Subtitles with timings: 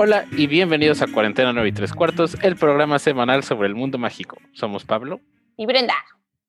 [0.00, 3.98] Hola y bienvenidos a Cuarentena 9 y 3 cuartos, el programa semanal sobre el mundo
[3.98, 4.36] mágico.
[4.52, 5.20] Somos Pablo
[5.56, 5.96] y Brenda.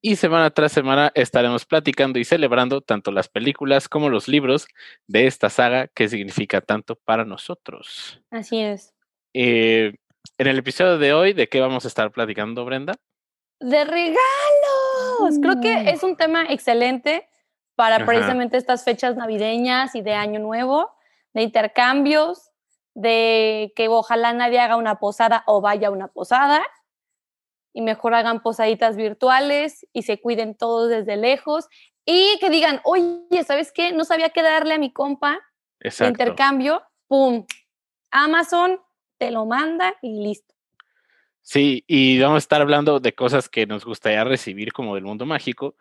[0.04, 4.68] Y semana tras semana estaremos platicando y celebrando tanto las películas como los libros
[5.08, 8.22] de esta saga que significa tanto para nosotros.
[8.30, 8.94] Así es.
[9.34, 9.95] Eh,
[10.38, 12.94] en el episodio de hoy, ¿de qué vamos a estar platicando, Brenda?
[13.59, 15.40] De regalos.
[15.41, 15.88] Creo que mm.
[15.88, 17.27] es un tema excelente
[17.73, 20.91] para precisamente estas fechas navideñas y de Año Nuevo,
[21.34, 22.50] de intercambios,
[22.95, 26.61] de que ojalá nadie haga una posada o vaya a una posada
[27.73, 31.67] y mejor hagan posaditas virtuales y se cuiden todos desde lejos
[32.05, 33.91] y que digan, oye, ¿sabes qué?
[33.91, 35.39] No sabía qué darle a mi compa.
[35.79, 36.09] Exacto.
[36.12, 37.45] intercambio, ¡pum!
[38.12, 38.79] Amazon
[39.17, 40.53] te lo manda y listo.
[41.41, 45.26] Sí, y vamos a estar hablando de cosas que nos gustaría recibir como del mundo
[45.26, 45.76] mágico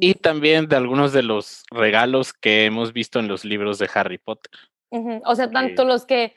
[0.00, 4.18] y también de algunos de los regalos que hemos visto en los libros de Harry
[4.18, 4.50] Potter.
[5.24, 6.36] O sea, tanto los que,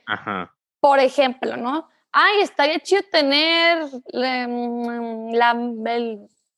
[0.79, 1.89] por ejemplo, ¿no?
[2.11, 5.53] Ay, estaría chido tener mm, la,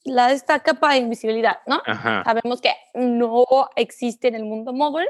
[0.04, 1.82] la, esta capa de invisibilidad, ¿no?
[2.24, 5.08] Sabemos que no existe en el mundo móvil,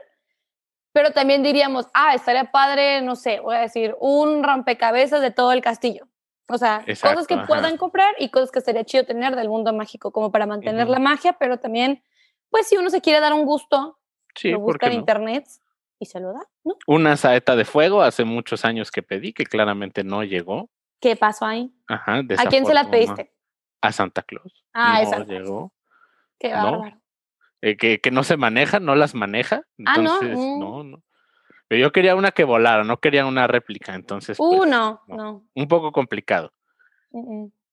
[0.93, 5.51] pero también diríamos, ah, estaría padre, no sé, voy a decir, un rompecabezas de todo
[5.51, 6.07] el castillo.
[6.49, 10.11] O sea, cosas que puedan comprar y cosas que sería chido tener del mundo mágico,
[10.11, 12.01] como para mantener la magia, pero también,
[12.49, 13.99] pues si uno se quiere dar un gusto,
[14.43, 15.45] lo busca en internet
[15.99, 16.77] y se lo da, ¿no?
[16.85, 20.69] Una saeta de fuego hace muchos años que pedí, que claramente no llegó.
[20.99, 21.73] ¿Qué pasó ahí?
[21.87, 23.31] Ajá, ¿A quién se la pediste?
[23.81, 24.65] A Santa Claus.
[24.73, 25.73] Ah, no llegó.
[26.39, 26.99] Qué bárbaro.
[27.61, 29.63] Eh, que, que, no se maneja, no las maneja.
[29.77, 30.59] Entonces, ah, no.
[30.59, 31.03] no, no.
[31.67, 34.39] Pero yo quería una que volara, no quería una réplica, entonces.
[34.39, 36.53] Uh, pues, no, no, Un poco complicado.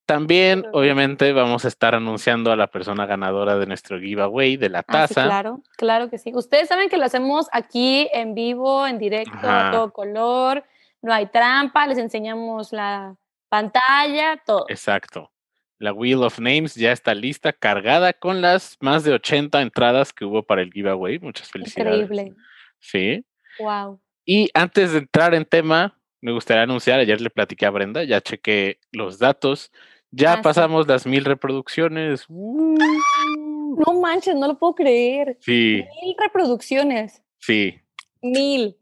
[0.07, 4.81] También, obviamente, vamos a estar anunciando a la persona ganadora de nuestro giveaway de la
[4.81, 5.25] ah, taza.
[5.25, 6.31] claro, claro que sí.
[6.35, 10.65] Ustedes saben que lo hacemos aquí en vivo, en directo, a todo color.
[11.01, 13.17] No hay trampa, les enseñamos la
[13.49, 14.67] pantalla, todo.
[14.69, 15.31] Exacto.
[15.79, 20.25] La Wheel of Names ya está lista, cargada con las más de 80 entradas que
[20.25, 21.19] hubo para el giveaway.
[21.19, 22.03] Muchas felicidades.
[22.03, 22.35] Increíble.
[22.79, 23.25] Sí.
[23.59, 24.01] Wow.
[24.27, 28.21] Y antes de entrar en tema, me gustaría anunciar, ayer le platiqué a Brenda, ya
[28.21, 29.71] chequé los datos,
[30.15, 32.27] ya ah, pasamos las mil reproducciones.
[32.29, 35.37] No manches, no lo puedo creer.
[35.41, 35.85] Sí.
[36.03, 37.23] Mil reproducciones.
[37.39, 37.81] Sí.
[38.23, 38.77] Mil.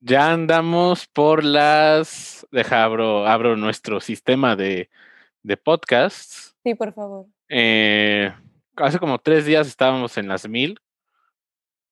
[0.00, 2.46] Ya andamos por las.
[2.50, 4.90] Deja, abro, abro nuestro sistema de,
[5.42, 6.56] de podcasts.
[6.64, 7.26] Sí, por favor.
[7.48, 8.32] Eh,
[8.76, 10.80] hace como tres días estábamos en las mil.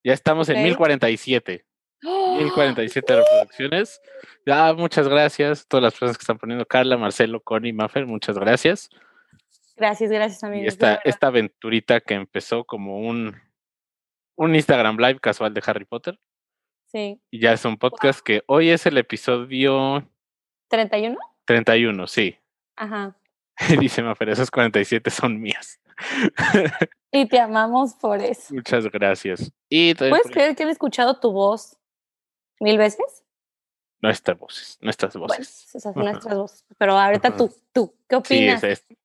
[0.03, 1.67] Ya estamos en mil cuarenta y siete.
[2.03, 4.01] 1047 reproducciones.
[4.47, 6.65] Ya, muchas gracias a todas las personas que están poniendo.
[6.67, 8.89] Carla, Marcelo, Connie, Maffer, muchas gracias.
[9.77, 10.65] Gracias, gracias, amigos.
[10.65, 13.37] Y esta, esta aventurita que empezó como un,
[14.37, 16.19] un Instagram Live casual de Harry Potter.
[16.87, 17.21] Sí.
[17.31, 20.07] Y ya es un podcast que hoy es el episodio...
[20.71, 21.17] ¿31?
[21.45, 22.37] 31, sí.
[22.77, 23.17] Ajá.
[23.81, 25.81] Dice Maffer, esas 47 son mías.
[27.13, 28.55] y te amamos por eso.
[28.55, 29.53] Muchas gracias.
[29.69, 31.80] Y ¿Puedes creer que he escuchado tu voz
[32.61, 33.25] mil veces.
[34.03, 35.67] Nuestras voces, nuestras voces.
[35.75, 36.65] esas son nuestras voces.
[36.79, 38.61] Pero ahorita tú, tú, ¿qué opinas?
[38.61, 38.97] Sí,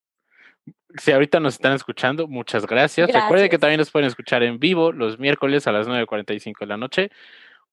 [0.97, 3.11] si ahorita nos están escuchando, muchas gracias.
[3.11, 6.77] Recuerden que también nos pueden escuchar en vivo los miércoles a las 9.45 de la
[6.77, 7.11] noche.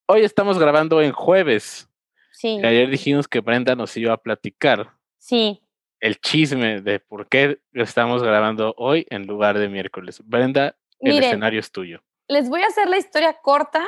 [0.06, 1.88] Hoy estamos grabando en jueves.
[2.32, 2.60] Sí.
[2.64, 4.91] ayer dijimos que Brenda nos iba a platicar.
[5.19, 5.62] Sí.
[6.00, 10.20] El chisme de por qué estamos grabando hoy en lugar de miércoles.
[10.25, 12.03] Brenda, el escenario es tuyo.
[12.26, 13.87] Les voy a hacer la historia corta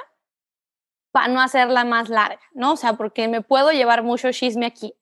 [1.15, 2.73] para no hacerla más larga, ¿no?
[2.73, 4.97] O sea, porque me puedo llevar mucho chisme aquí.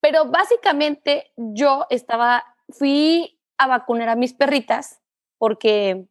[0.00, 5.00] Pero básicamente yo estaba, fui a vacunar a mis perritas
[5.38, 6.08] porque,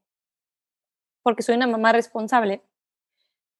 [1.23, 2.63] porque soy una mamá responsable.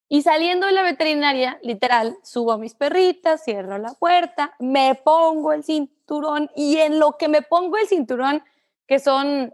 [0.08, 5.52] Y saliendo de la veterinaria, literal, subo a mis perritas, cierro la puerta, me pongo
[5.52, 8.42] el cinturón y en lo que me pongo el cinturón,
[8.86, 9.52] que son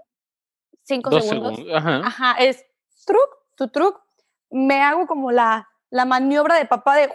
[0.85, 2.37] cinco segundos, Ajá.
[2.39, 2.65] es
[3.05, 4.01] truc, tu truc,
[4.49, 7.11] me hago como la la maniobra de papá de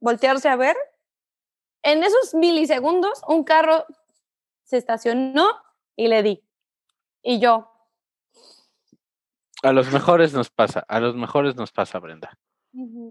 [0.00, 0.76] voltearse a ver.
[1.82, 3.86] En esos milisegundos, un carro
[4.64, 5.48] se estacionó
[5.94, 6.44] y le di.
[7.22, 7.70] Y yo.
[9.62, 12.38] A los mejores nos pasa, a los mejores nos pasa, Brenda.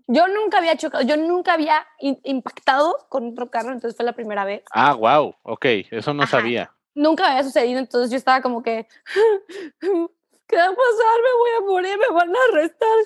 [0.08, 4.46] Yo nunca había chocado, yo nunca había impactado con otro carro, entonces fue la primera
[4.46, 4.64] vez.
[4.72, 6.72] Ah, wow, ok, eso no sabía.
[6.94, 8.88] Nunca había sucedido, entonces yo estaba como que,
[9.80, 11.18] ¿qué va a pasar?
[11.24, 12.98] Me voy a morir, me van a arrestar.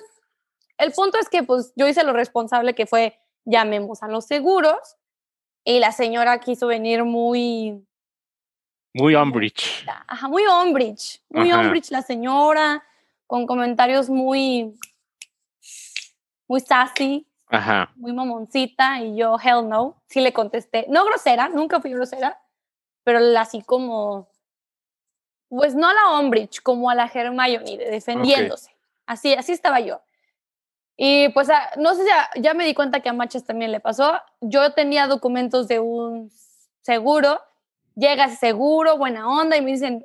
[0.80, 4.96] El punto es que pues yo hice lo responsable que fue llamemos a los seguros
[5.64, 7.86] y la señora quiso venir muy...
[8.94, 9.86] Muy Umbridge.
[10.08, 11.22] Ajá, muy Umbridge.
[11.28, 12.82] Muy Umbridge la señora,
[13.26, 14.74] con comentarios muy...
[16.48, 17.92] Muy sassy, Ajá.
[17.94, 20.86] muy mamoncita y yo, hell no, sí le contesté.
[20.88, 22.40] No grosera, nunca fui grosera,
[23.04, 24.28] pero así como,
[25.48, 28.74] pues no a la Ombridge, como a la Hermione, defendiéndose.
[29.06, 30.00] Así, así estaba yo.
[31.02, 31.48] Y pues
[31.78, 34.20] no sé, ya, ya me di cuenta que a Machas también le pasó.
[34.42, 36.30] Yo tenía documentos de un
[36.82, 37.40] seguro,
[37.96, 40.04] llega ese seguro, buena onda, y me dicen,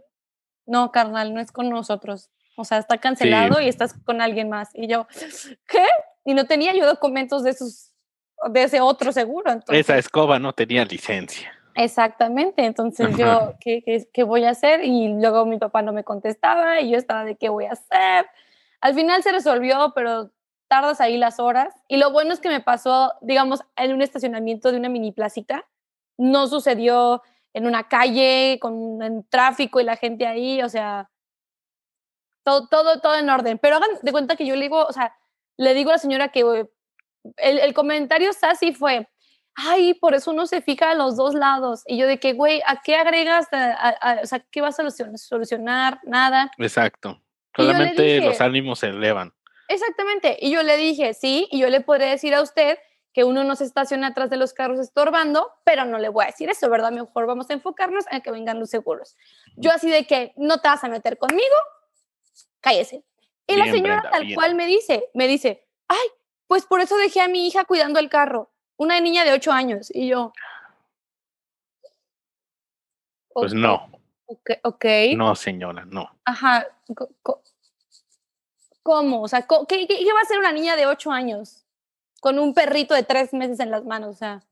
[0.65, 2.29] no, carnal, no es con nosotros.
[2.55, 4.69] O sea, está cancelado y estás con alguien más.
[4.73, 5.05] Y yo,
[5.67, 5.85] ¿qué?
[6.23, 7.91] Y no tenía yo documentos de esos,
[8.49, 9.51] de ese otro seguro.
[9.51, 11.51] Entonces, Esa escoba no tenía licencia.
[11.73, 14.85] Exactamente, entonces yo, ¿qué, ¿qué, qué, voy a hacer?
[14.85, 18.27] Y luego mi papá no me contestaba y yo estaba de qué voy a hacer.
[18.79, 20.31] Al final se resolvió, pero
[20.67, 21.73] tardas ahí las horas.
[21.87, 25.65] Y lo bueno es que me pasó, digamos, en un estacionamiento de una mini placita.
[26.17, 27.21] No sucedió
[27.53, 31.09] en una calle con en tráfico y la gente ahí, o sea,
[32.43, 33.57] todo, todo, todo en orden.
[33.59, 35.15] Pero hagan de cuenta que yo le digo, o sea,
[35.57, 39.07] le digo a la señora que el, el comentario sassy fue,
[39.55, 41.83] ay, por eso uno se fija a los dos lados.
[41.87, 43.47] Y yo de que, güey, ¿a qué agregas?
[44.23, 45.99] o sea, ¿qué vas a solucionar?
[46.03, 46.51] Nada.
[46.57, 47.21] Exacto.
[47.55, 49.33] Solamente los ánimos se elevan.
[49.67, 50.37] Exactamente.
[50.39, 52.77] Y yo le dije, sí, y yo le podré decir a usted
[53.15, 56.27] que uno no se estaciona atrás de los carros estorbando, pero no le voy a
[56.27, 56.91] decir eso, ¿verdad?
[56.91, 59.15] Mejor vamos a enfocarnos en que vengan los seguros.
[59.55, 61.55] Yo así de que no te vas a meter conmigo,
[62.59, 63.05] cállese.
[63.47, 66.07] Y la señora tal cual me dice, me dice, ay,
[66.47, 69.89] pues por eso dejé a mi hija cuidando el carro, una niña de ocho años.
[69.93, 70.33] Y yo...
[73.29, 73.91] Pues no.
[74.25, 74.51] Ok.
[74.63, 75.15] okay.
[75.15, 76.09] No, señora, no.
[76.25, 76.67] Ajá.
[78.85, 79.23] ¿Cómo?
[79.23, 81.65] O sea, ¿qué, qué, va a hacer una niña de ocho años
[82.21, 84.09] con un perrito de tres meses en las manos?
[84.09, 84.43] O sea.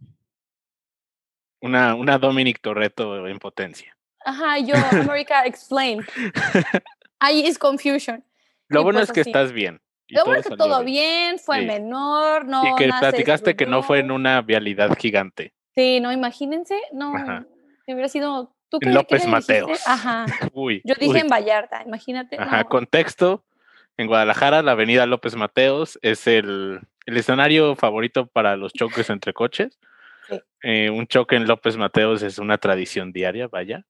[1.62, 3.95] Una, una Dominic Torreto en potencia.
[4.25, 6.03] Ajá, yo, America, explain.
[7.19, 8.24] Ahí es confusion.
[8.69, 9.80] Lo bueno pues es que estás bien.
[10.07, 12.63] Lo bueno es que todo bien, fue menor, no.
[12.65, 15.53] Y que platicaste que no fue en una vialidad gigante.
[15.75, 17.15] Sí, no, imagínense, no.
[17.15, 17.45] Ajá.
[17.86, 18.51] Hubiera sido.
[18.69, 19.79] ¿tú en López Mateos.
[19.88, 20.25] Ajá.
[20.53, 22.36] Uy, Yo dije en Vallarta, imagínate.
[22.39, 23.44] Ajá, contexto
[23.97, 29.79] en Guadalajara, la avenida López Mateos es el, escenario favorito para los choques entre coches.
[30.63, 33.85] Eh, un choque en López Mateos es una tradición diaria, vaya.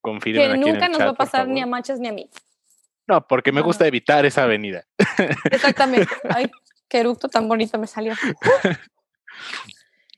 [0.00, 2.28] Confirmen que nunca nos va a pasar ni a Machas ni a mí.
[3.06, 4.84] No, porque me gusta evitar esa avenida.
[5.50, 6.08] Exactamente.
[6.28, 6.50] Ay,
[6.88, 8.14] qué eructo tan bonito me salió.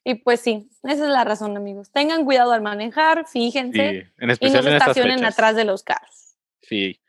[0.05, 1.91] Y pues sí, esa es la razón, amigos.
[1.91, 4.13] Tengan cuidado al manejar, fíjense.
[4.19, 6.37] en especial y no se estacionen atrás de los carros.
[6.63, 7.01] Sí,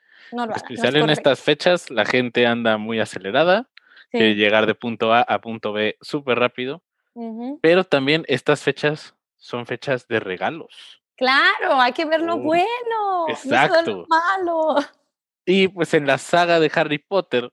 [0.55, 3.67] especial en estas fechas, la gente anda muy acelerada,
[4.11, 6.83] quiere llegar de punto A a punto B súper rápido,
[7.61, 11.01] pero también estas fechas son fechas de regalos.
[11.15, 13.81] Claro, hay que ver lo bueno, exacto.
[13.81, 14.85] No lo malo.
[15.45, 17.51] Y pues en la saga de Harry Potter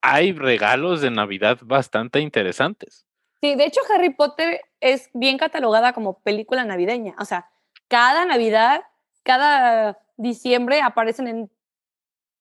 [0.00, 3.04] hay regalos de Navidad bastante interesantes.
[3.42, 7.14] Sí, de hecho Harry Potter es bien catalogada como película navideña.
[7.18, 7.50] O sea,
[7.88, 8.84] cada Navidad,
[9.22, 11.50] cada diciembre aparecen en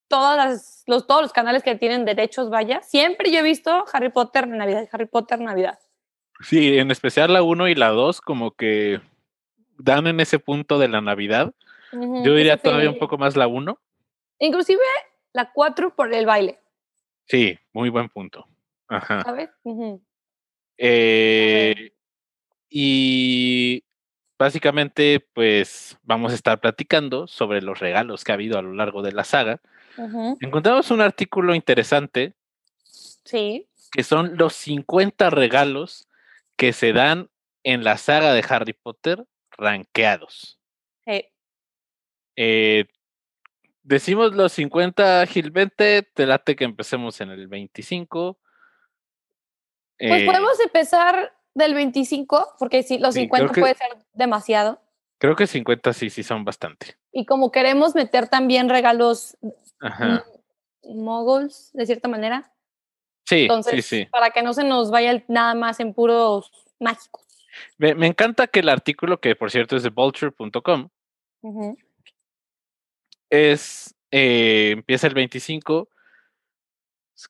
[0.07, 4.47] todas los, todos los canales que tienen derechos, vaya, siempre yo he visto Harry Potter
[4.47, 5.79] Navidad, Harry Potter Navidad.
[6.41, 8.99] Sí, en especial la 1 y la 2 como que
[9.77, 11.53] dan en ese punto de la Navidad.
[11.91, 13.79] yo diría todavía un poco más la 1.
[14.39, 14.81] Inclusive
[15.33, 16.59] la 4 por el baile.
[17.25, 18.47] Sí, muy buen punto.
[18.87, 19.23] Ajá.
[19.23, 19.49] ¿Sabes?
[20.77, 21.91] eh,
[22.69, 23.83] y
[24.37, 29.01] básicamente, pues vamos a estar platicando sobre los regalos que ha habido a lo largo
[29.01, 29.61] de la saga.
[30.39, 32.33] Encontramos un artículo interesante.
[33.23, 33.67] Sí.
[33.91, 36.07] Que son los 50 regalos
[36.55, 37.29] que se dan
[37.63, 40.59] en la saga de Harry Potter rankeados.
[41.05, 41.25] Sí.
[42.35, 42.85] Eh,
[43.83, 48.39] decimos los 50, Gil 20, te late que empecemos en el 25.
[49.97, 54.81] Pues eh, podemos empezar del 25, porque si los 50 puede ser demasiado.
[55.17, 56.97] Creo que 50 sí, sí son bastante.
[57.17, 59.37] Y como queremos meter también regalos
[59.79, 60.25] Ajá.
[60.83, 62.51] moguls, de cierta manera.
[63.23, 64.05] Sí, Entonces, sí, sí.
[64.11, 67.23] Para que no se nos vaya nada más en puros mágicos.
[67.77, 70.89] Me, encanta que el artículo, que por cierto es de vulture.com,
[73.29, 75.87] es, eh, empieza el 25,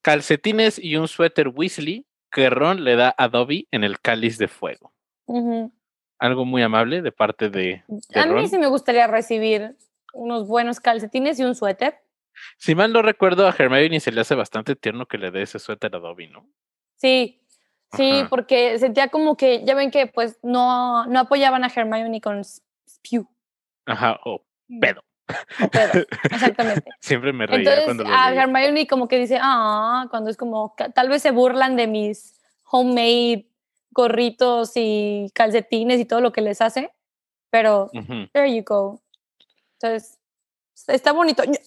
[0.01, 4.47] calcetines y un suéter Weasley que Ron le da a Dobby en el cáliz de
[4.47, 4.91] fuego.
[6.19, 9.75] Algo muy amable de parte de, A mí sí me gustaría recibir
[10.13, 11.99] unos buenos calcetines y un suéter.
[12.57, 15.59] Si mal no recuerdo, a Hermione se le hace bastante tierno que le dé ese
[15.59, 16.47] suéter a Dobby, ¿no?
[16.97, 17.41] Sí,
[17.93, 22.43] sí, porque sentía como que, ya ven que pues no, no apoyaban a Hermione con
[22.43, 23.27] Spew.
[23.85, 24.79] Ajá, o mm.
[24.79, 25.03] pedo.
[25.61, 26.89] O pedo, exactamente.
[26.99, 30.75] Siempre me reía Entonces, cuando lo a Hermione como que dice, ah, cuando es como,
[30.93, 33.47] tal vez se burlan de mis homemade
[33.95, 36.93] gorritos y calcetines y todo lo que les hace,
[37.49, 37.89] pero
[38.33, 39.01] there you go.
[39.79, 40.19] Entonces,
[40.87, 41.43] está bonito.
[41.45, 41.57] Yo, a mí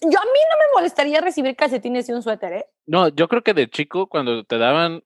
[0.51, 2.67] no me molestaría recibir calcetines y un suéter, ¿eh?
[2.87, 5.03] No, yo creo que de chico cuando te daban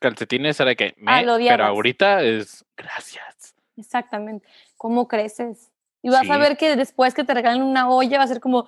[0.00, 3.54] calcetines era que Ah, me, lo pero ahorita es gracias.
[3.76, 4.46] Exactamente.
[4.76, 5.70] ¿Cómo creces?
[6.02, 6.40] Y vas a Sí.
[6.40, 8.64] ver que después que te regalen una olla va a ser como,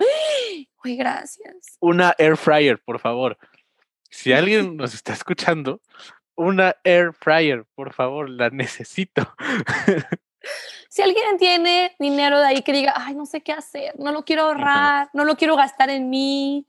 [0.85, 1.79] uy, gracias.
[1.81, 3.39] Una air fryer, por favor.
[4.11, 4.33] Si
[4.69, 5.81] alguien nos está escuchando,
[6.41, 9.35] una air fryer, por favor, la necesito.
[10.89, 14.25] Si alguien tiene dinero de ahí que diga, ay, no sé qué hacer, no lo
[14.25, 16.67] quiero ahorrar, no lo quiero gastar en mí,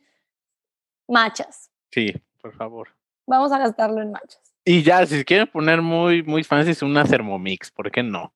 [1.08, 1.72] machas.
[1.90, 2.90] Sí, por favor.
[3.26, 4.54] Vamos a gastarlo en machas.
[4.64, 8.32] Y ya, si quieren poner muy, muy fancy, es una Thermomix, ¿por qué no?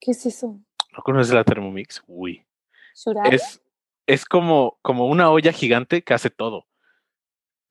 [0.00, 0.58] ¿Qué es eso?
[0.96, 2.02] ¿No conoces la Thermomix?
[2.06, 2.46] Uy.
[3.30, 3.60] Es,
[4.06, 6.66] es como, como una olla gigante que hace todo.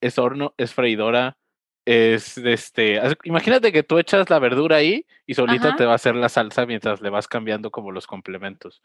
[0.00, 1.36] Es horno, es freidora,
[1.84, 3.00] es este.
[3.24, 5.76] Imagínate que tú echas la verdura ahí y solito Ajá.
[5.76, 8.82] te va a hacer la salsa mientras le vas cambiando como los complementos.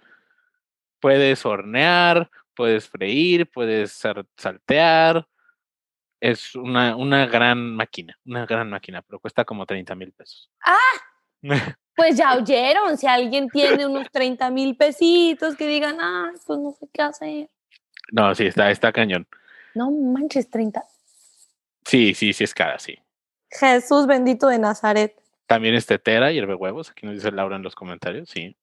[1.00, 4.04] Puedes hornear, puedes freír, puedes
[4.36, 5.28] saltear.
[6.20, 10.50] Es una, una gran máquina, una gran máquina, pero cuesta como 30 mil pesos.
[11.96, 16.72] Pues ya oyeron, si alguien tiene unos 30 mil pesitos que digan, ah, pues no
[16.72, 17.50] sé qué hacer.
[18.14, 19.28] no, sí, está, está cañón.
[19.76, 20.82] No manches, 30.
[21.90, 23.00] Sí, sí, sí es cara, sí.
[23.50, 25.20] Jesús bendito de Nazaret.
[25.48, 26.92] También es tetera, hierve huevos.
[26.92, 28.30] Aquí nos dice Laura en los comentarios.
[28.30, 28.56] Sí.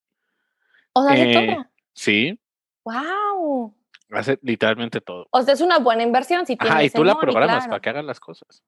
[0.93, 1.67] O sea, de Eh, todo.
[1.93, 2.39] Sí.
[2.85, 3.75] Wow.
[4.13, 5.27] Hace literalmente todo.
[5.33, 7.71] O sea, es una buena inversión si tienes Ajá, y tú la programas claro.
[7.71, 8.63] para que haga las cosas.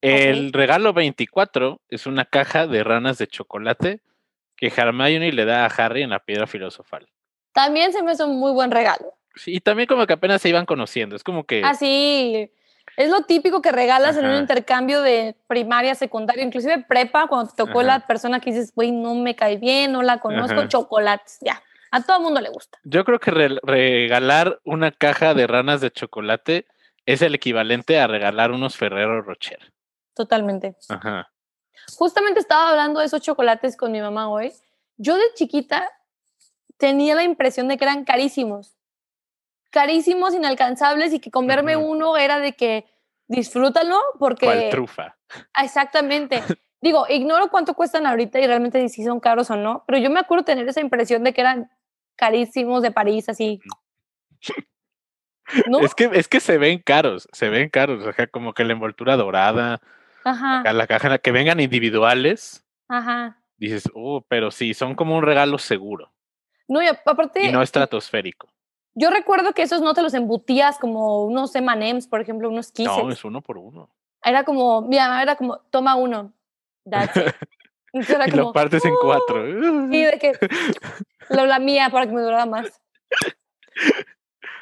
[0.00, 4.00] El regalo 24 es una caja de ranas de chocolate
[4.54, 7.08] que Hermione le da a Harry en la piedra filosofal.
[7.52, 9.14] También se me hizo un muy buen regalo.
[9.34, 11.16] Sí, y también como que apenas se iban conociendo.
[11.16, 11.62] Es como que.
[11.64, 12.52] Así,
[12.98, 17.56] es lo típico que regalas en un intercambio de primaria, secundaria, inclusive prepa, cuando te
[17.56, 20.68] tocó la persona que dices, güey, no me cae bien, no la conozco, Ajá.
[20.68, 21.62] chocolates, ya.
[21.92, 22.78] A todo mundo le gusta.
[22.82, 26.66] Yo creo que re- regalar una caja de ranas de chocolate
[27.06, 29.72] es el equivalente a regalar unos Ferrero Rocher.
[30.14, 30.74] Totalmente.
[30.88, 31.30] Ajá.
[31.96, 34.52] Justamente estaba hablando de esos chocolates con mi mamá hoy.
[34.96, 35.88] Yo de chiquita
[36.76, 38.74] tenía la impresión de que eran carísimos.
[39.70, 42.86] Carísimos, inalcanzables y que comerme uno era de que
[43.26, 44.46] disfrútalo porque...
[44.46, 45.16] ¿Cuál trufa?
[45.54, 46.42] Ah, Exactamente.
[46.80, 50.20] Digo, ignoro cuánto cuestan ahorita y realmente si son caros o no, pero yo me
[50.20, 51.70] acuerdo tener esa impresión de que eran
[52.14, 53.60] carísimos de París, así.
[55.66, 55.80] ¿No?
[55.80, 58.04] Es que, es que se ven caros, se ven caros.
[58.04, 59.80] O sea, como que la envoltura dorada,
[60.24, 63.40] Ajá, la caja, que vengan individuales, ajá.
[63.56, 66.12] dices, uh, pero sí, son como un regalo seguro
[66.68, 68.48] No, y aparte, y no estratosférico.
[68.98, 72.96] Yo recuerdo que esos no te los embutías como unos M&M's, por ejemplo, unos Kisses.
[72.96, 73.88] No, es uno por uno.
[74.22, 76.32] Era como, mi mamá era como, toma uno.
[76.88, 77.22] That's it.
[77.92, 79.44] Entonces era Y como, lo partes en cuatro.
[79.90, 80.32] Sí, de que
[81.30, 82.80] lo la mía para que me durara más.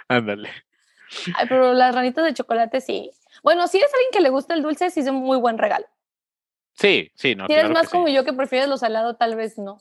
[0.08, 0.50] Ándale.
[1.34, 3.10] Ay, pero las ranitas de chocolate sí.
[3.42, 5.86] Bueno, si eres alguien que le gusta el dulce, sí es un muy buen regalo.
[6.74, 7.46] Sí, sí, no.
[7.46, 7.92] si eres claro más sí.
[7.92, 9.80] como yo que prefieres lo salado, tal vez no.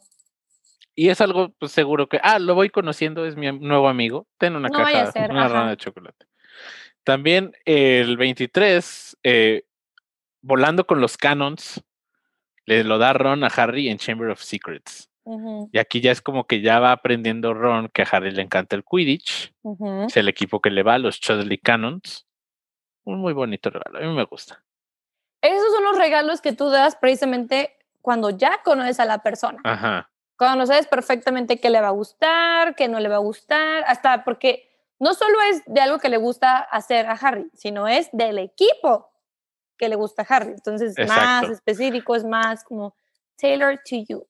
[0.95, 4.27] Y es algo pues, seguro que, ah, lo voy conociendo, es mi nuevo amigo.
[4.37, 5.53] Ten una No caja, ser, una ajá.
[5.53, 6.25] rana de chocolate.
[7.03, 9.65] También el 23, eh,
[10.41, 11.83] volando con los canons,
[12.65, 15.09] le lo da Ron a Harry en Chamber of Secrets.
[15.71, 18.75] Y aquí ya es como que ya va aprendiendo Ron que a Harry le encanta
[18.75, 19.53] el Quidditch.
[20.05, 22.27] Es el equipo que le va, los Chudley Cannons.
[23.05, 24.63] Un muy bonito regalo, a mí me gusta.
[25.41, 29.59] Esos son los regalos que tú das precisamente cuando ya conoces a la persona.
[29.63, 30.11] Ajá.
[30.37, 34.23] Cuando sabes perfectamente qué le va a gustar, qué no le va a gustar, hasta
[34.23, 38.39] porque no solo es de algo que le gusta hacer a Harry, sino es del
[38.39, 39.11] equipo
[39.77, 40.51] que le gusta a Harry.
[40.51, 41.51] Entonces, más Exacto.
[41.53, 42.95] específico, es más como
[43.37, 44.27] tailored to you.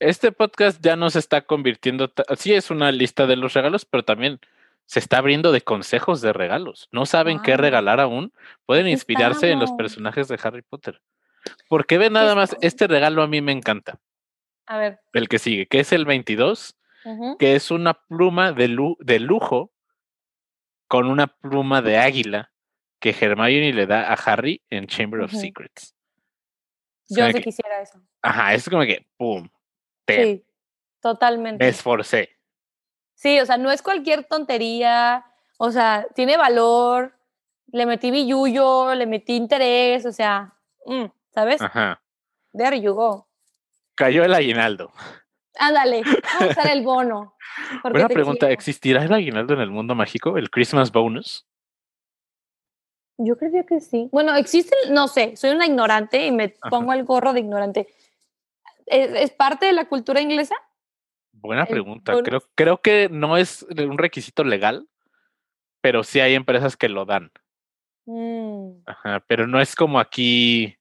[0.00, 4.04] Este podcast ya no se está convirtiendo, sí es una lista de los regalos, pero
[4.04, 4.40] también
[4.86, 6.88] se está abriendo de consejos de regalos.
[6.92, 8.32] No saben qué regalar aún,
[8.64, 11.02] pueden inspirarse en los personajes de Harry Potter.
[11.68, 13.98] Porque ve nada más, este regalo a mí me encanta,
[14.68, 15.00] A ver.
[15.14, 17.36] el que sigue, que es el 22, ujú.
[17.38, 19.72] que es una pluma de, lu- de lujo
[20.88, 22.52] con una pluma de águila
[23.00, 25.32] que Hermione le da a Harry en Chamber of.
[25.32, 25.94] Secrets.
[27.08, 28.00] Yo sí que- quisiera eso.
[28.22, 29.48] Ajá, es como que, ¡pum!
[30.04, 30.44] Te Sí,
[31.00, 31.64] totalmente.
[31.64, 32.30] me esforcé.
[33.14, 35.24] Sí, o sea, no es cualquier tontería,
[35.58, 37.14] o sea, tiene valor,
[37.68, 40.54] le metí billuyo, le metí interés, o sea,
[40.86, 41.60] mm, ¿sabes?
[41.62, 42.02] Ajá.
[42.52, 43.27] There you go.
[43.98, 44.92] Cayó el aguinaldo.
[45.58, 47.34] Ándale, vamos a usar el bono.
[47.82, 48.54] Buena pregunta, quiero.
[48.54, 50.38] ¿existirá el aguinaldo en el mundo mágico?
[50.38, 51.44] ¿El Christmas bonus?
[53.18, 54.08] Yo creo que sí.
[54.12, 57.88] Bueno, existe, no sé, soy una ignorante y me pongo el gorro de ignorante.
[58.86, 60.54] ¿Es, parte de la cultura inglesa?
[61.32, 62.14] Buena pregunta.
[62.22, 64.88] Creo, creo que no es un requisito legal,
[65.80, 67.32] pero sí hay empresas que lo dan.
[68.06, 68.82] Mm.
[68.86, 70.77] Ajá, pero no es como aquí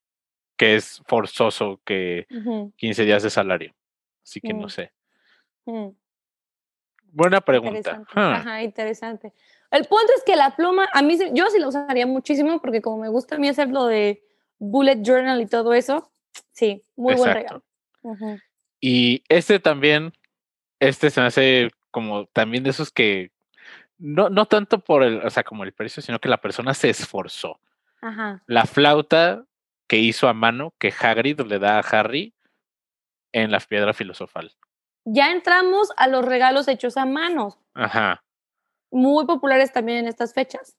[0.57, 2.27] que es forzoso que
[2.77, 3.73] 15 días de salario.
[4.23, 4.69] Así que no mm.
[4.69, 4.91] sé.
[5.65, 5.89] Mm.
[7.11, 8.03] Buena pregunta.
[8.13, 9.31] Ajá, interesante.
[9.71, 12.97] El punto es que la pluma, a mí, yo sí la usaría muchísimo porque como
[12.97, 14.23] me gusta a mí hacer lo de
[14.59, 16.11] bullet journal y todo eso,
[16.51, 17.63] sí, muy buen regalo.
[18.79, 20.13] Y este también,
[20.79, 23.31] este se me hace como también de esos que,
[23.97, 26.89] no, no tanto por el, o sea, como el precio, sino que la persona se
[26.89, 27.59] esforzó.
[28.01, 28.43] Ajá.
[28.45, 29.46] La flauta
[29.87, 32.33] que hizo a mano que Hagrid le da a Harry
[33.31, 34.51] en la piedra filosofal.
[35.05, 37.57] Ya entramos a los regalos hechos a manos.
[37.73, 38.23] Ajá.
[38.91, 40.75] Muy populares también en estas fechas.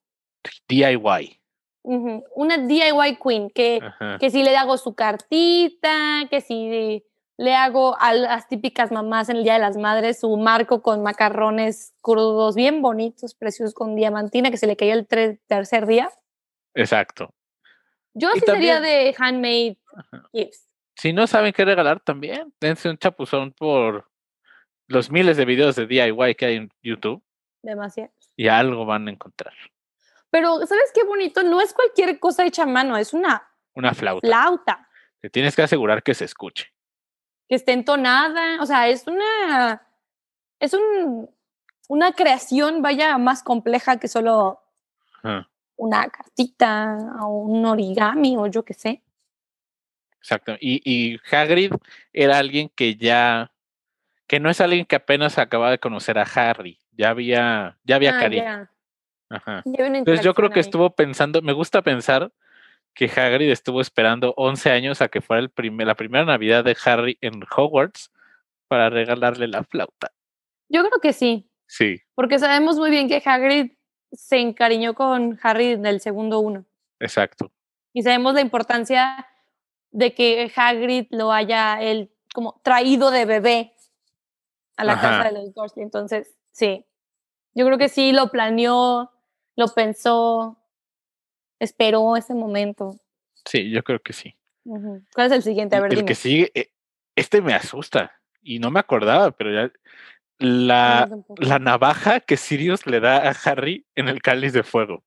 [0.69, 1.41] DIY.
[1.83, 3.81] Una DIY queen, que,
[4.21, 7.03] que si le hago su cartita, que si
[7.39, 11.03] le hago a las típicas mamás en el Día de las Madres su marco con
[11.03, 16.11] macarrones crudos bien bonitos, preciosos, con diamantina que se le cayó el tercer día.
[16.75, 17.33] Exacto.
[18.19, 19.79] Yo sí sería de handmade
[20.33, 20.69] gifts.
[20.97, 24.11] Si no saben qué regalar también, dense un chapuzón por
[24.89, 27.23] los miles de videos de DIY que hay en YouTube.
[27.63, 28.11] Demasiado.
[28.37, 29.55] Y algo van a encontrar.
[30.31, 31.43] Pero, ¿sabes qué bonito?
[31.43, 33.49] No es cualquier cosa hecha a mano, es una...
[33.75, 34.27] Una flauta.
[34.27, 34.89] Flauta.
[35.21, 36.73] Te tienes que asegurar que se escuche.
[37.49, 38.61] Que esté entonada.
[38.61, 39.87] O sea, es una...
[40.59, 41.31] Es un,
[41.89, 44.61] una creación, vaya, más compleja que solo
[45.79, 49.03] una cartita o un origami o yo qué sé.
[50.19, 50.57] Exacto.
[50.61, 51.73] Y, y Hagrid
[52.13, 53.53] era alguien que ya,
[54.27, 58.17] que no es alguien que apenas acaba de conocer a Harry, ya había, ya había
[58.17, 58.69] ah, cariño.
[59.31, 59.63] Ajá.
[59.65, 62.33] Entonces yo creo que estuvo pensando, me gusta pensar
[62.95, 66.77] que Hagrid estuvo esperando 11 años a que fuera el primer, la primera Navidad de
[66.85, 68.11] Harry en Hogwarts
[68.67, 70.11] para regalarle la flauta.
[70.69, 71.49] Yo creo que sí.
[71.67, 72.01] Sí.
[72.15, 73.73] Porque sabemos muy bien que Hagrid
[74.13, 76.65] se encariñó con Harry en el segundo uno.
[77.01, 77.51] Exacto.
[77.93, 79.27] Y sabemos la importancia
[79.91, 83.75] de que Hagrid lo haya él como traído de bebé
[84.77, 85.83] a la casa de los Dursley.
[85.83, 86.85] Entonces, sí.
[87.55, 89.11] Yo creo que sí lo planeó,
[89.57, 90.59] lo pensó,
[91.59, 92.97] esperó ese momento.
[93.45, 94.37] Sí, yo creo que sí.
[94.65, 95.77] ¿Cuál es el siguiente?
[95.77, 96.71] A ver, el que sigue, eh,
[97.17, 99.73] este me asusta y no me acordaba, pero ya
[100.39, 105.05] la, la navaja que Sirius le da a Harry en el cáliz de fuego.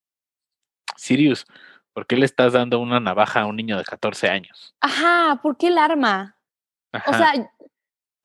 [0.97, 1.45] Sirius,
[1.93, 4.75] ¿por qué le estás dando una navaja a un niño de 14 años?
[4.81, 6.37] Ajá, ¿por qué el arma?
[7.07, 7.33] O sea,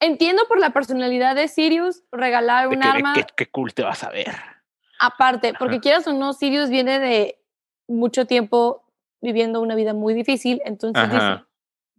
[0.01, 3.15] entiendo por la personalidad de Sirius regalar un arma.
[3.37, 4.35] Qué, cool te vas a ver.
[4.99, 7.39] Aparte, porque quieras o no, Sirius viene de
[7.87, 8.85] mucho tiempo
[9.21, 11.45] viviendo una vida muy difícil, entonces dice,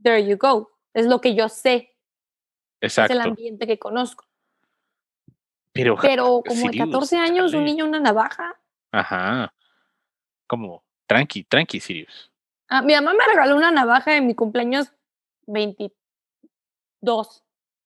[0.04, 1.96] there you go, es lo que yo sé.
[2.82, 3.13] Exacto.
[3.13, 4.27] Es el ambiente que conozco.
[6.02, 8.60] Pero, como de 14 años, un niño una navaja.
[8.92, 9.54] Ajá.
[10.48, 12.32] Como, tranqui, tranqui, Sirius.
[12.70, 14.92] Ah, mi mamá me regaló una navaja en mi cumpleaños
[15.48, 17.44] 22.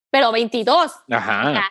[0.09, 0.91] Pero 22.
[1.09, 1.69] Ajá.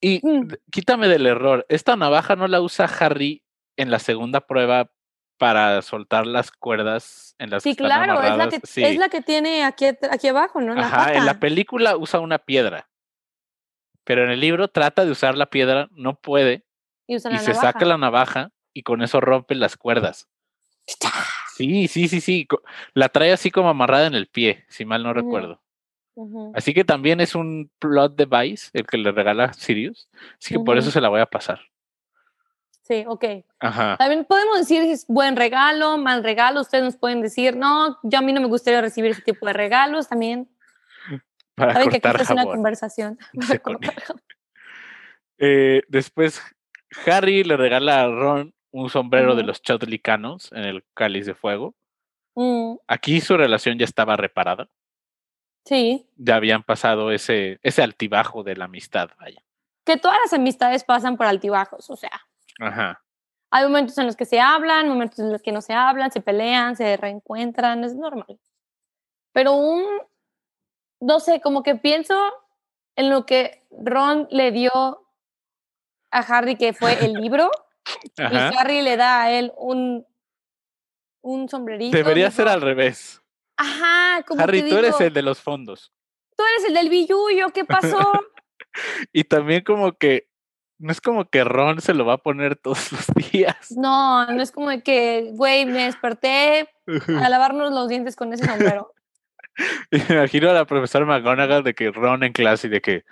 [0.00, 0.48] Y mm.
[0.70, 1.66] quítame del error.
[1.68, 3.42] Esta navaja no la usa Harry
[3.76, 4.90] en la segunda prueba
[5.38, 9.64] para soltar las cuerdas en las Sí, claro, es la, que, es la que tiene
[9.64, 10.78] aquí, aquí abajo, ¿no?
[10.78, 12.89] Ajá, en la película usa una piedra
[14.10, 16.64] pero en el libro trata de usar la piedra, no puede,
[17.06, 20.28] y, se saca la navaja y con eso rompe las cuerdas.
[21.54, 22.48] Sí, sí, sí, sí.
[22.92, 25.62] La trae así como amarrada en el pie, si mal no recuerdo.
[26.54, 30.08] Así que también es un plot device el que le regala Sirius.
[30.40, 31.60] Así que por eso se la voy a pasar.
[32.82, 33.24] Sí, ok.
[33.60, 33.96] Ajá.
[33.96, 36.62] También podemos decir si es buen regalo, mal regalo.
[36.62, 39.52] Ustedes nos pueden decir, no, yo a mí no me gustaría recibir ese tipo de
[39.52, 40.48] regalos también.
[41.60, 43.18] Para cortar que es una conversación.
[45.42, 46.42] Eh, después,
[47.06, 51.74] Harry le regala a Ron un sombrero de los Chudlicanos en el cáliz de fuego.
[52.34, 52.74] Mm.
[52.86, 54.68] Aquí su relación ya estaba reparada.
[55.64, 56.06] Sí.
[56.16, 59.42] Ya habían pasado ese, ese altibajo de la amistad, vaya.
[59.84, 62.20] Que todas las amistades pasan por altibajos, o sea.
[62.60, 63.02] Ajá.
[63.50, 66.20] Hay momentos en los que se hablan, momentos en los que no se hablan, se
[66.20, 68.38] pelean, se reencuentran, es normal.
[69.32, 69.84] Pero un
[71.00, 72.14] no sé, como que pienso
[72.96, 74.70] en lo que Ron le dio
[76.10, 77.50] a Harry, que fue el libro,
[78.16, 80.06] y Harry le da a él un,
[81.22, 81.96] un sombrerito.
[81.96, 83.22] Debería ser al revés.
[83.56, 85.92] Ajá, como Harry, tú eres el de los fondos.
[86.36, 87.98] Tú eres el del billullo, ¿qué pasó?
[89.12, 90.30] y también como que
[90.78, 93.72] no es como que Ron se lo va a poner todos los días.
[93.76, 98.94] No, no es como que, güey, me desperté a lavarnos los dientes con ese sombrero.
[99.90, 103.04] Me imagino a la profesora McGonagall de que Ron en clase y de que,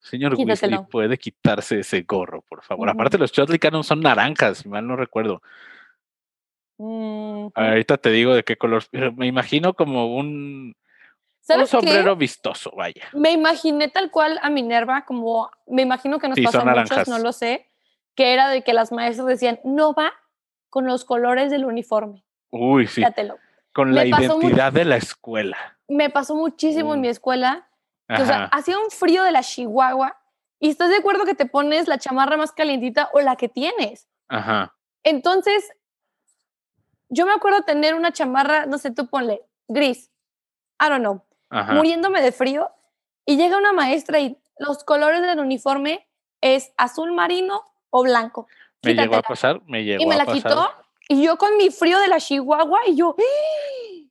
[0.00, 2.88] señor Weasley, puede quitarse ese gorro, por favor.
[2.88, 5.42] Aparte, los Chotley Cannon son naranjas, si mal no recuerdo.
[6.78, 10.76] Ahorita te digo de qué color, pero me imagino como un,
[11.48, 13.08] un sombrero vistoso, vaya.
[13.14, 17.18] Me imaginé tal cual a Minerva, como me imagino que nos pasó a muchos, no
[17.18, 17.70] lo sé,
[18.14, 20.12] que era de que las maestras decían, no va
[20.68, 22.24] con los colores del uniforme.
[22.50, 23.02] Uy, sí.
[23.76, 25.78] Con la identidad de la escuela.
[25.86, 27.68] Me pasó muchísimo en mi escuela.
[28.08, 30.18] o sea, hacía un frío de la Chihuahua
[30.58, 34.08] y estás de acuerdo que te pones la chamarra más calientita o la que tienes.
[34.28, 34.74] Ajá.
[35.02, 35.70] Entonces,
[37.10, 40.10] yo me acuerdo tener una chamarra, no sé, tú ponle, gris,
[40.80, 41.22] I don't know,
[41.74, 42.70] muriéndome de frío,
[43.26, 46.08] y llega una maestra y los colores del uniforme
[46.40, 47.60] es azul marino
[47.90, 48.48] o blanco.
[48.82, 50.70] Me llegó a pasar, me llegó Y me la quitó,
[51.08, 54.06] y yo con mi frío de la Chihuahua, y yo, ¡Ah!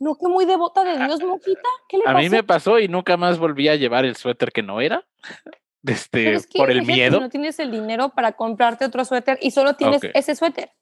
[0.00, 3.16] no, que muy devota de Dios, Moquita, ¿qué le A mí me pasó y nunca
[3.16, 5.04] más volví a llevar el suéter que no era.
[5.88, 7.20] Este, por el miedo.
[7.20, 10.72] No tienes el dinero para comprarte otro suéter y solo tienes ese suéter.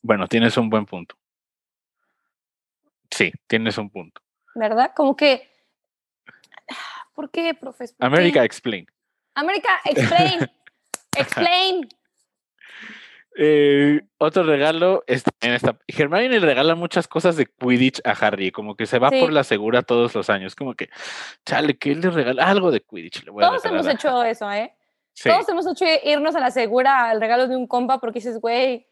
[0.00, 1.14] Bueno, tienes un buen punto.
[3.10, 4.20] Sí, tienes un punto.
[4.54, 4.92] ¿Verdad?
[4.96, 5.48] Como que.
[7.14, 7.96] ¿Por qué, profesor?
[8.00, 8.86] América Explain.
[9.34, 10.50] América Explain.
[11.16, 11.88] Explain.
[13.36, 15.78] Eh, otro regalo es en esta.
[15.86, 19.44] Hermione le regala muchas cosas de Quidditch a Harry, como que se va por la
[19.44, 20.54] segura todos los años.
[20.54, 20.90] Como que,
[21.46, 23.24] chale, que él le regala algo de Quidditch.
[23.24, 24.74] Todos hemos hecho eso, ¿eh?
[25.22, 28.86] Todos hemos hecho irnos a la segura al regalo de un compa porque dices, güey,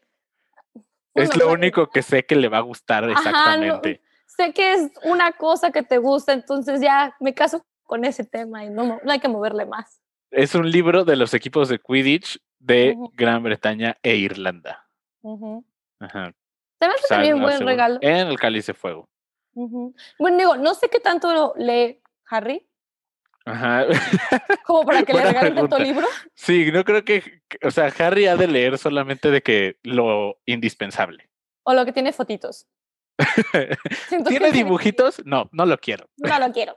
[1.13, 4.01] es lo único que sé que le va a gustar exactamente.
[4.25, 8.63] sé que es una cosa que te gusta, entonces ya me caso con ese tema
[8.63, 10.01] y no, no hay que moverle más.
[10.29, 14.87] Es un libro de los equipos de Quidditch de Gran Bretaña e Irlanda.
[15.99, 16.33] Ajá.
[17.09, 17.99] también un buen regalo.
[18.01, 19.09] En el cáliz de fuego.
[19.53, 22.65] Bueno, digo, no sé qué tanto lee Harry,
[23.45, 23.85] Ajá.
[24.65, 26.07] Como para que le regalen tanto libro.
[26.35, 31.29] Sí, no creo que, o sea, Harry ha de leer solamente de que lo indispensable.
[31.63, 32.67] O lo que tiene fotitos.
[34.27, 35.21] ¿Tiene dibujitos?
[35.25, 36.07] No, no lo quiero.
[36.17, 36.75] No lo quiero.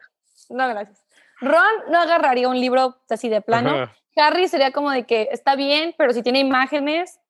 [0.50, 1.04] No, gracias.
[1.40, 3.90] Ron no agarraría un libro así de plano.
[4.16, 7.20] Harry sería como de que está bien, pero si tiene imágenes,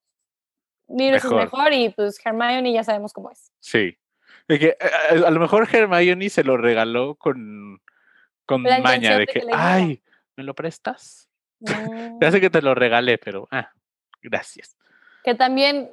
[0.87, 3.51] libros es mejor y pues Hermione ya sabemos cómo es.
[3.59, 3.97] Sí.
[4.47, 7.81] De que, a, a, lo mejor Hermione se lo regaló con
[8.45, 10.01] con maña de que, ay,
[10.35, 11.29] ¿me lo prestas?
[12.21, 13.71] ya sé que te lo regalé, pero, ah,
[14.21, 14.77] gracias.
[15.23, 15.91] Que también,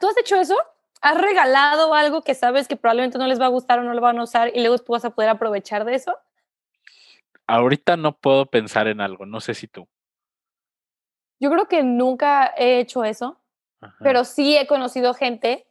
[0.00, 0.56] ¿tú has hecho eso?
[1.00, 4.00] ¿Has regalado algo que sabes que probablemente no les va a gustar o no lo
[4.00, 6.16] van a usar y luego tú vas a poder aprovechar de eso?
[7.46, 9.88] Ahorita no puedo pensar en algo, no sé si tú.
[11.40, 13.40] Yo creo que nunca he hecho eso,
[14.00, 15.66] pero sí he conocido gente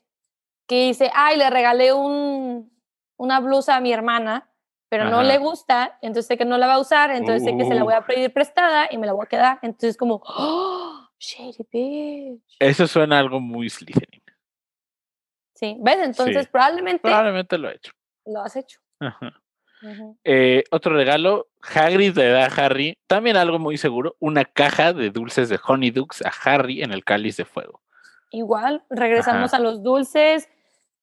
[0.67, 2.71] que dice, ay, le regalé un,
[3.17, 4.49] una blusa a mi hermana
[4.89, 7.65] pero no le gusta, entonces sé que no la va a usar, entonces sé que
[7.65, 8.06] se la voy a uh.
[8.06, 9.60] pedir prestada y me la voy a quedar.
[9.62, 12.56] Entonces como, oh, shady bitch.
[12.60, 14.23] Eso suena algo muy Slytherin.
[15.54, 15.97] Sí, ¿ves?
[16.01, 17.01] Entonces probablemente...
[17.01, 17.91] Probablemente lo he hecho.
[18.25, 18.80] Lo has hecho.
[20.23, 25.11] Eh, otro regalo, Hagrid le da a Harry, también algo muy seguro, una caja de
[25.11, 27.81] dulces de Honeydukes a Harry en el cáliz de fuego.
[28.31, 30.49] Igual, regresamos a los dulces,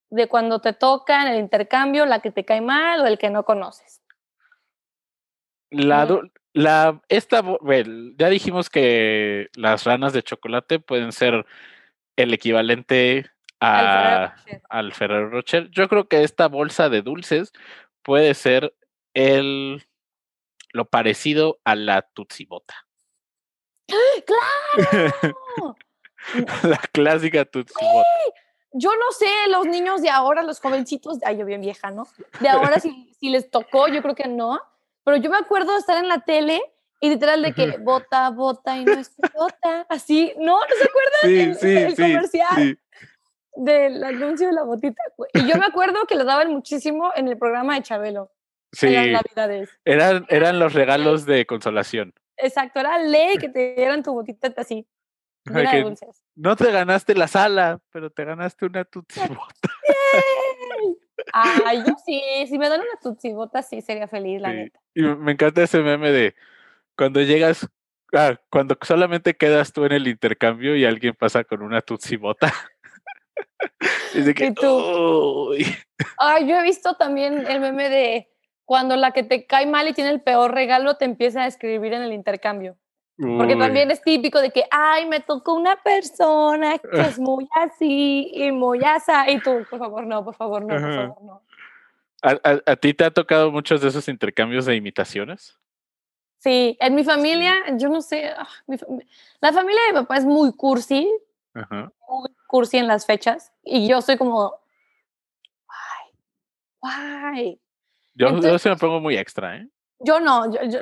[0.09, 3.31] de cuando te toca en el intercambio, la que te cae mal o el que
[3.31, 4.01] no conoces.
[5.71, 6.07] La,
[6.53, 7.41] la, esta,
[8.17, 11.45] ya dijimos que las ranas de chocolate pueden ser
[12.15, 14.35] el equivalente a,
[14.69, 15.71] al Ferrero Rocher.
[15.71, 17.51] Yo creo que esta bolsa de dulces
[18.03, 18.75] puede ser
[19.13, 19.83] el
[20.71, 22.87] lo parecido a la Tutsibota.
[24.25, 25.75] ¡Claro!
[26.63, 28.07] la clásica Tutsibota
[28.73, 32.07] yo no sé, los niños de ahora, los jovencitos, ay, yo bien vieja, ¿no?
[32.39, 34.59] De ahora si, si les tocó, yo creo que no,
[35.03, 36.61] pero yo me acuerdo de estar en la tele
[36.99, 40.59] y literal de que bota, bota y no es bota, así, ¿no?
[40.59, 41.57] ¿No se acuerdan?
[41.59, 42.79] Sí, el, sí, comercial
[43.55, 45.01] del anuncio de la botita.
[45.33, 48.31] Y yo me acuerdo que lo daban muchísimo en el programa de Chabelo.
[48.71, 48.87] Sí.
[48.87, 49.69] En las navidades.
[49.85, 52.13] Eran, eran los regalos de consolación.
[52.37, 54.87] Exacto, era ley que te dieran tu botita así.
[56.35, 59.69] No te ganaste la sala, pero te ganaste una tutsibota.
[61.33, 64.79] Ay, yo sí, si me dan una tutsibota, sí sería feliz, la neta.
[64.95, 66.33] Y me encanta ese meme de
[66.95, 67.69] cuando llegas,
[68.13, 72.51] ah, cuando solamente quedas tú en el intercambio y alguien pasa con una tutsibota.
[74.13, 74.53] Dice que,
[76.17, 78.29] Ay, yo he visto también el meme de
[78.65, 81.93] cuando la que te cae mal y tiene el peor regalo te empieza a escribir
[81.93, 82.77] en el intercambio.
[83.15, 88.31] Porque también es típico de que, ay, me tocó una persona que es muy así
[88.33, 89.11] y muy así.
[89.27, 91.41] Y tú, por favor, no, por favor, no, por favor, no.
[92.23, 95.59] ¿A, ti te ha tocado muchos de esos intercambios de imitaciones?
[96.39, 98.47] Sí, en mi familia, yo no sé, ah,
[99.39, 101.09] la familia de mi papá es muy cursi,
[101.53, 104.59] muy cursi en las fechas, y yo soy como,
[105.67, 107.61] guay, guay.
[108.15, 109.67] Yo, yo se me pongo muy extra, ¿eh?
[109.99, 110.79] Yo no, yo, yo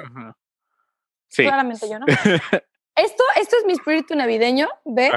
[1.29, 1.43] sí.
[1.43, 2.05] claramente yo no.
[2.95, 5.11] esto, esto es mi espíritu navideño, ¿ve?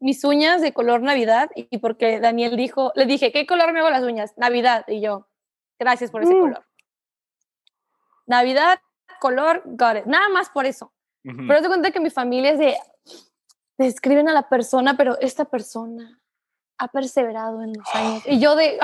[0.00, 3.90] Mis uñas de color Navidad, y porque Daniel dijo, le dije, ¿qué color me hago
[3.90, 4.32] las uñas?
[4.36, 5.28] Navidad, y yo,
[5.78, 6.40] gracias por ese uh.
[6.40, 6.66] color.
[8.26, 8.80] Navidad,
[9.20, 10.04] color, got it.
[10.06, 10.92] Nada más por eso.
[11.22, 12.76] Pero te cuenta que mi familia es de,
[13.84, 16.20] describen a la persona, pero esta persona
[16.78, 18.22] ha perseverado en los años.
[18.26, 18.78] Y yo de,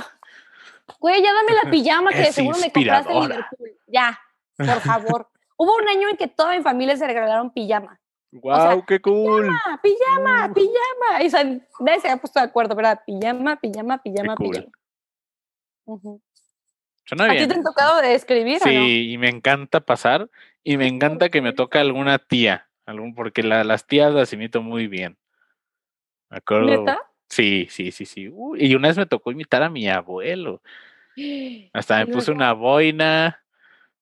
[1.00, 3.78] güey, ya dame la pijama que seguro me compraste en Liverpool.
[3.86, 4.18] Ya,
[4.56, 5.28] por favor.
[5.56, 7.98] Hubo un año en que toda mi familia se regalaron pijama.
[8.32, 9.46] ¡Wow, qué cool!
[9.46, 11.22] Pijama, pijama, pijama.
[11.22, 13.00] Y nadie se había puesto de acuerdo, ¿verdad?
[13.06, 14.66] Pijama, pijama, pijama, pijama.
[17.10, 18.60] ¿A ti te han tocado de escribir?
[18.60, 20.28] Sí, y me encanta pasar
[20.64, 24.86] y me encanta que me toque alguna tía, algún, porque las tías las imito muy
[24.86, 25.18] bien.
[26.30, 26.66] ¿Me acuerdo?
[26.66, 27.00] ¿Neta?
[27.28, 28.30] Sí, sí, sí, sí.
[28.56, 30.62] y una vez me tocó imitar a mi abuelo.
[31.72, 33.42] Hasta me puse una boina,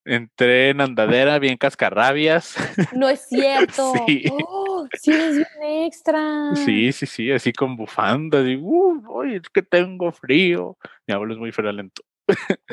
[0.05, 2.57] entré en andadera bien cascarrabias.
[2.93, 3.95] No es cierto.
[4.07, 4.25] sí.
[4.31, 6.55] Oh, sí, es bien extra.
[6.55, 8.41] Sí, sí, sí, así con bufanda.
[8.43, 10.77] Y, uh, es que tengo frío.
[11.07, 12.03] Mi abuelo es muy lento.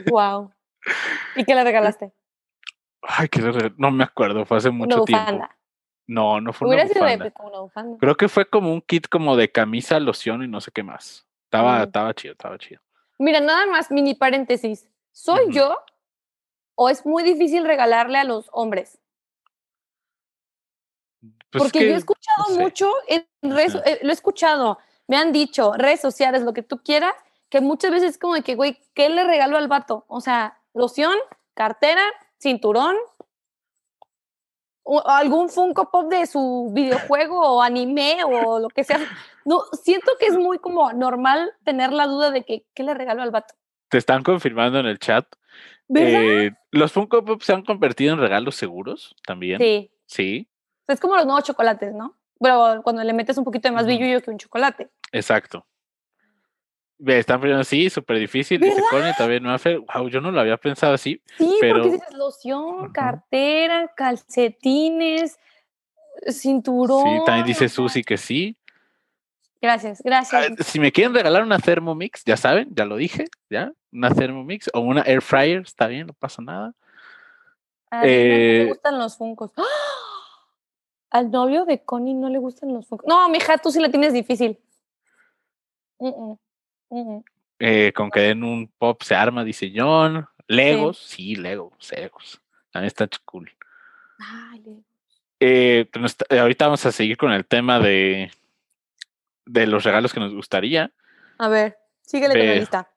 [0.10, 0.52] Wow.
[1.36, 2.12] ¿Y qué le regalaste?
[3.02, 3.41] Ay, que
[3.78, 5.47] no me acuerdo, fue hace mucho tiempo.
[6.12, 6.84] No, no fue una
[7.62, 7.97] bufanda.
[7.97, 11.26] Creo que fue como un kit como de camisa, loción y no sé qué más.
[11.45, 11.84] Estaba, mm.
[11.84, 12.82] estaba chido, estaba chido.
[13.17, 14.89] Mira, nada más, mini paréntesis.
[15.13, 15.78] ¿Soy yo
[16.76, 19.00] o es muy difícil regalarle a los hombres?
[21.50, 25.71] Pues Porque yo he escuchado mucho en redes, eh, lo he escuchado, me han dicho,
[25.78, 27.13] redes sociales, lo que tú quieras,
[27.47, 30.04] que muchas veces es como de que, güey, ¿qué le regalo al vato?
[30.10, 31.15] O sea, loción,
[31.54, 32.04] cartera,
[32.38, 32.97] cinturón,
[35.06, 39.00] algún Funko Pop de su videojuego o anime o lo que sea.
[39.46, 43.22] No, siento que es muy como normal tener la duda de que, ¿qué le regalo
[43.22, 43.56] al vato?
[43.89, 45.26] Te están confirmando en el chat.
[45.94, 49.60] Eh, los Funko Pop se han convertido en regalos seguros también.
[49.60, 49.91] Sí.
[50.06, 50.50] Sí.
[50.88, 52.17] Es como los nuevos chocolates, ¿no?
[52.39, 54.89] Pero cuando le metes un poquito de más brillo que un chocolate.
[55.12, 55.65] Exacto.
[57.08, 58.60] Están poniendo así, súper difícil.
[58.60, 59.56] Dice Connie también, no
[59.94, 61.22] Wow, yo no lo había pensado así.
[61.38, 61.82] Sí, pero...
[61.82, 65.40] porque dices loción, cartera, calcetines,
[66.28, 67.04] cinturón.
[67.04, 68.58] Sí, también dice Susi que sí.
[69.62, 70.52] Gracias, gracias.
[70.52, 73.72] Ah, si me quieren regalar una Thermomix, ya saben, ya lo dije, ¿ya?
[73.92, 76.74] Una Thermomix o una Air Fryer, está bien, no pasa nada.
[77.92, 79.52] A eh, no le gustan los funcos.
[79.58, 79.64] ¡Ah!
[81.12, 83.06] Al novio de Connie no le gustan los funcos.
[83.08, 84.60] No, mija, tú sí la tienes difícil.
[87.60, 90.27] Eh, con que den un pop se arma, dice John.
[90.47, 92.41] Legos, sí, Legos, Legos.
[92.71, 93.51] También está cool.
[95.39, 95.89] Eh,
[96.30, 98.32] ahorita vamos a seguir con el tema de,
[99.45, 100.91] de los regalos que nos gustaría.
[101.38, 102.91] A ver, síguele con la lista.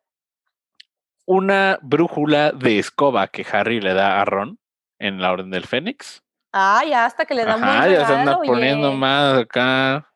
[1.27, 4.59] Una brújula de escoba que Harry le da a Ron
[4.99, 6.23] en la Orden del Fénix.
[6.53, 10.14] Ah, ya hasta que le da Ah, ya se anda poniendo más acá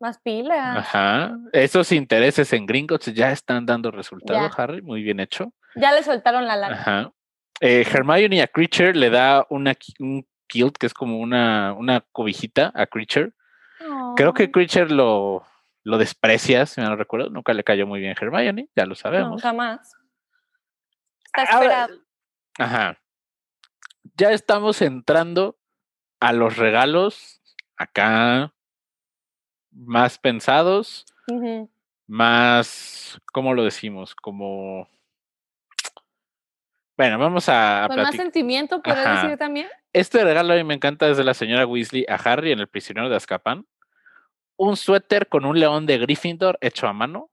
[0.00, 0.74] más pila.
[0.74, 1.36] Ajá.
[1.52, 4.82] Esos intereses en Gringotts ya están dando resultado, Harry.
[4.82, 5.52] Muy bien hecho.
[5.74, 6.74] Ya le soltaron la lana.
[6.74, 7.12] Ajá.
[7.60, 12.72] Eh, Hermione a Creature le da una, un kilt, que es como una, una cobijita
[12.74, 13.32] a Creature.
[14.16, 15.44] Creo que Creature lo,
[15.84, 17.30] lo desprecia, si me no recuerdo.
[17.30, 19.30] Nunca le cayó muy bien Hermione, ya lo sabemos.
[19.30, 19.96] Nunca más.
[21.24, 21.94] Está esperado.
[22.58, 22.98] ajá.
[24.16, 25.58] Ya estamos entrando
[26.18, 27.40] a los regalos
[27.76, 28.52] acá
[29.78, 31.06] más pensados,
[32.06, 34.14] más, ¿cómo lo decimos?
[34.14, 34.88] Como...
[36.96, 37.84] Bueno, vamos a...
[37.86, 39.68] Con más sentimiento, ¿puedes decir también?
[39.92, 43.08] Este regalo a mí me encanta desde la señora Weasley a Harry en El prisionero
[43.08, 43.66] de Azkaban.
[44.56, 47.30] Un suéter con un león de Gryffindor hecho a mano.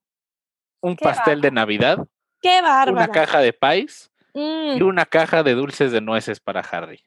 [0.81, 1.97] Un pastel de Navidad.
[2.41, 2.91] ¡Qué bárbaro!
[2.91, 4.11] Una caja de pies.
[4.35, 4.83] Y mm.
[4.85, 7.03] una caja de dulces de nueces para Harry.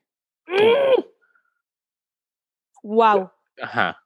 [2.83, 3.31] ¡Wow!
[3.63, 4.03] Ajá.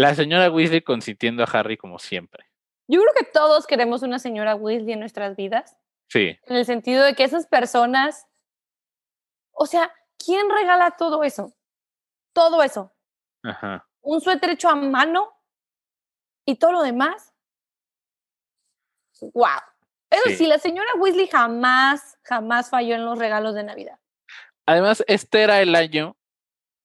[0.00, 2.46] La señora Weasley consintiendo a Harry como siempre.
[2.88, 5.76] Yo creo que todos queremos una señora Weasley en nuestras vidas.
[6.08, 6.38] Sí.
[6.44, 8.26] En el sentido de que esas personas,
[9.52, 11.52] o sea, ¿quién regala todo eso?
[12.32, 12.94] Todo eso.
[13.42, 13.86] Ajá.
[14.00, 15.34] Un suéter hecho a mano
[16.46, 17.34] y todo lo demás.
[19.20, 19.60] ¡Wow!
[20.08, 20.46] Eso sí.
[20.46, 23.98] la señora Weasley jamás, jamás falló en los regalos de Navidad.
[24.64, 26.16] Además, este era el año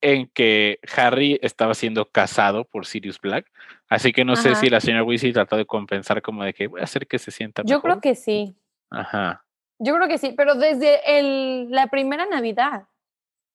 [0.02, 3.52] en que Harry estaba siendo casado por Sirius Black,
[3.90, 6.82] así que no sé si la señora Weasley trató de compensar como de que voy
[6.82, 8.56] a hacer que se sienta Yo creo que sí.
[8.90, 9.46] Ajá.
[9.80, 12.88] Yo creo que sí, pero desde el, la primera Navidad.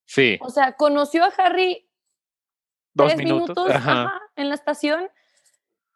[0.05, 0.39] Sí.
[0.43, 1.89] O sea, conoció a Harry
[2.95, 3.73] dos minutos,
[4.37, 5.09] en la estación,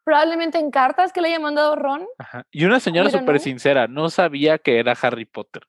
[0.04, 2.06] probablemente en cartas que le haya mandado Ron.
[2.50, 5.66] Y una señora súper sincera, no sabía que era Harry Potter.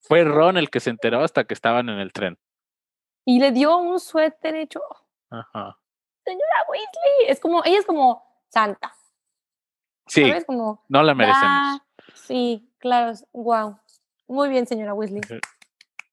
[0.00, 2.38] Fue Ron el que se enteró hasta que estaban en el tren.
[3.24, 4.80] Y le dio un suéter hecho.
[5.30, 5.78] Ajá.
[6.24, 8.94] Señora Weasley, es como, ella es como Santa.
[10.06, 10.30] Sí.
[10.46, 11.80] Como, no la merecemos.
[12.14, 13.78] sí, claro, wow.
[14.26, 15.22] Muy bien, señora Weasley.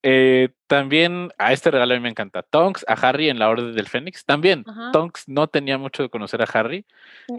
[0.01, 2.43] Eh, también a este regalo a mí me encanta.
[2.43, 4.25] Tonks a Harry en la Orden del Fénix.
[4.25, 6.85] También, Tonks no tenía mucho de conocer a Harry.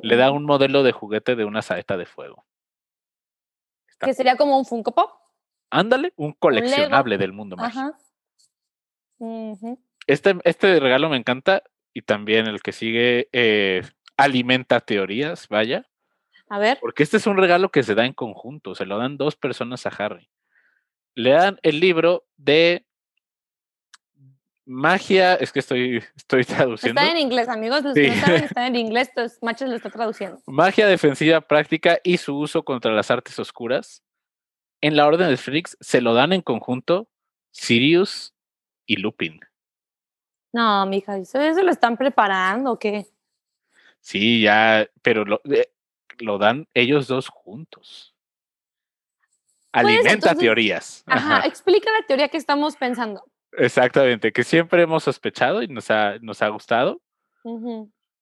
[0.03, 2.45] Le da un modelo de juguete de una saeta de fuego.
[3.99, 5.11] que sería como un Funko Pop.
[5.71, 7.95] Ándale, un coleccionable del mundo mágico.
[10.07, 13.83] Este, este regalo me encanta y también el que sigue eh,
[14.17, 15.87] alimenta teorías, vaya.
[16.49, 16.79] A ver.
[16.81, 19.87] Porque este es un regalo que se da en conjunto, se lo dan dos personas
[19.87, 20.29] a Harry
[21.15, 22.87] le dan el libro de
[24.67, 27.01] magia, es que estoy, estoy traduciendo.
[27.01, 29.91] Está en inglés, amigos, los que no saben está en inglés, entonces Machos lo está
[29.91, 30.41] traduciendo.
[30.47, 34.03] Magia defensiva práctica y su uso contra las artes oscuras.
[34.83, 37.11] En la Orden de Phoenix se lo dan en conjunto
[37.51, 38.35] Sirius
[38.91, 39.39] y Lupin.
[40.53, 43.07] No, mija, ¿eso, eso lo están preparando o qué?
[44.01, 45.71] Sí, ya, pero lo, eh,
[46.19, 48.17] lo dan ellos dos juntos.
[49.71, 51.05] Pues, alimenta teorías.
[51.07, 53.23] Ajá, explica la teoría que estamos pensando.
[53.53, 57.01] Exactamente, que siempre hemos sospechado y nos ha, nos ha gustado.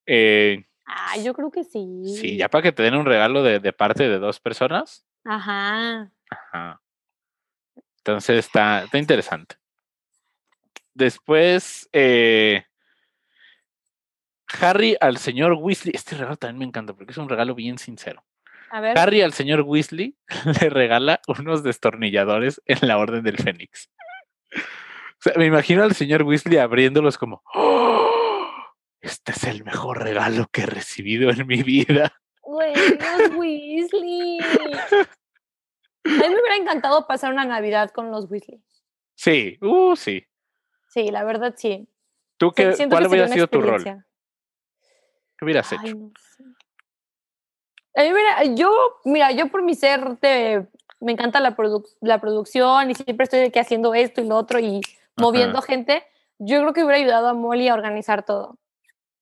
[0.05, 2.15] eh, ah, yo creo que sí.
[2.21, 5.07] Sí, ya para que te den un regalo de, de parte de dos personas.
[5.25, 6.13] Ajá.
[6.29, 6.83] Ajá.
[7.97, 9.57] Entonces está, está interesante.
[10.99, 12.65] Después, eh,
[14.61, 15.95] Harry al señor Weasley.
[15.95, 18.25] Este regalo también me encanta porque es un regalo bien sincero.
[18.71, 20.17] Harry al señor Weasley
[20.61, 23.89] le regala unos destornilladores en la Orden del Fénix.
[24.53, 28.51] O sea, me imagino al señor Weasley abriéndolos como, ¡Oh!
[29.01, 32.13] este es el mejor regalo que he recibido en mi vida.
[32.45, 34.41] los Weasley.
[36.05, 38.61] A mí me hubiera encantado pasar una Navidad con los Weasley.
[39.15, 40.27] Sí, uh, sí.
[40.89, 41.89] Sí, la verdad sí.
[42.37, 43.83] ¿Tú qué, cuál hubiera sido tu rol?
[43.83, 45.97] ¿Qué hubieras hecho?
[47.97, 50.19] mira, yo, mira, yo por mi ser
[51.01, 51.57] me encanta la,
[52.01, 54.81] la producción y siempre estoy aquí haciendo esto y lo otro y
[55.17, 56.05] moviendo gente.
[56.39, 58.59] Yo creo que hubiera ayudado a Molly a organizar todo.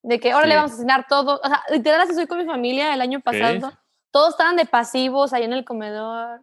[0.02, 1.40] De que ahora le vamos a cenar todo.
[1.42, 3.72] O sea, literal, así soy con mi familia el año pasado.
[4.10, 6.42] Todos estaban de pasivos ahí en el comedor.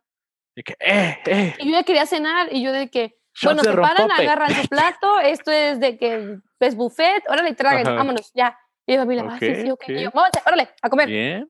[0.56, 1.56] De que, eh, eh.
[1.60, 5.20] Y yo ya quería cenar y yo de que, bueno, se paran, agarran su plato,
[5.24, 8.58] esto es de que es buffet, órale, tragan, vámonos, ya.
[8.86, 9.84] Y mi familia, ah, sí, sí, ok.
[9.88, 10.12] Y yo,
[10.46, 11.08] órale, a comer.
[11.08, 11.50] Bien.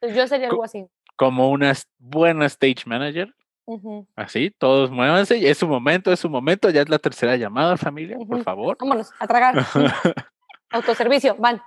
[0.00, 0.86] Yo sería algo así.
[1.16, 3.34] Como una buena stage manager.
[4.16, 8.16] Así, todos muévanse, es su momento, es su momento, ya es la tercera llamada, familia,
[8.16, 8.76] por favor.
[8.80, 9.54] Vámonos, a tragar.
[10.70, 11.60] Autoservicio, van.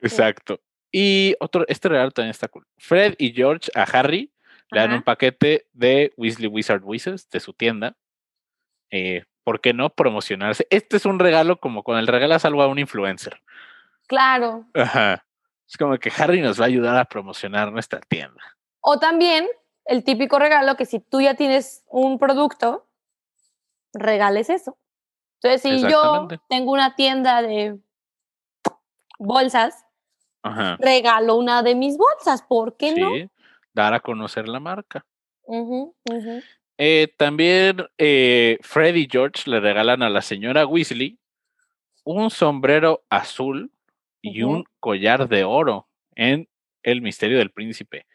[0.00, 0.60] Exacto.
[0.92, 2.64] Y otro, este regalo también está cool.
[2.78, 4.32] Fred y George a Harry
[4.70, 7.96] le dan un paquete de Weasley Wizard Wizards de su tienda.
[8.96, 10.68] Eh, ¿Por qué no promocionarse?
[10.70, 13.42] Este es un regalo como cuando el regalas algo a un influencer.
[14.06, 14.66] Claro.
[14.72, 15.26] Ajá.
[15.68, 18.40] Es como que Harry nos va a ayudar a promocionar nuestra tienda.
[18.80, 19.48] O también
[19.84, 22.86] el típico regalo que si tú ya tienes un producto,
[23.92, 24.78] regales eso.
[25.42, 27.76] Entonces, si yo tengo una tienda de
[29.18, 29.84] bolsas,
[30.78, 33.10] regalo una de mis bolsas, ¿por qué no?
[33.72, 35.04] Dar a conocer la marca.
[36.76, 41.18] Eh, también eh, Fred y George le regalan a la señora Weasley
[42.04, 43.70] un sombrero azul
[44.20, 46.48] y un collar de oro en
[46.82, 48.06] El misterio del príncipe.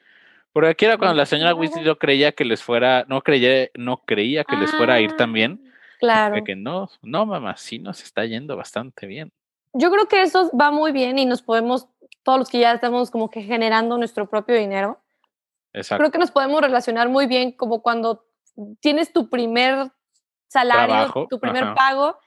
[0.51, 3.97] Porque aquí era cuando la señora Weasley no creía que les fuera, no creía, no
[3.97, 5.61] creía que les fuera a ir tan bien.
[5.63, 5.69] Ah,
[5.99, 6.43] claro.
[6.43, 9.31] que no, no, mamá, sí nos está yendo bastante bien.
[9.73, 11.87] Yo creo que eso va muy bien y nos podemos,
[12.23, 15.01] todos los que ya estamos como que generando nuestro propio dinero,
[15.73, 16.01] Exacto.
[16.01, 18.28] creo que nos podemos relacionar muy bien como cuando
[18.79, 19.91] tienes tu primer
[20.47, 22.17] salario, tu primer pago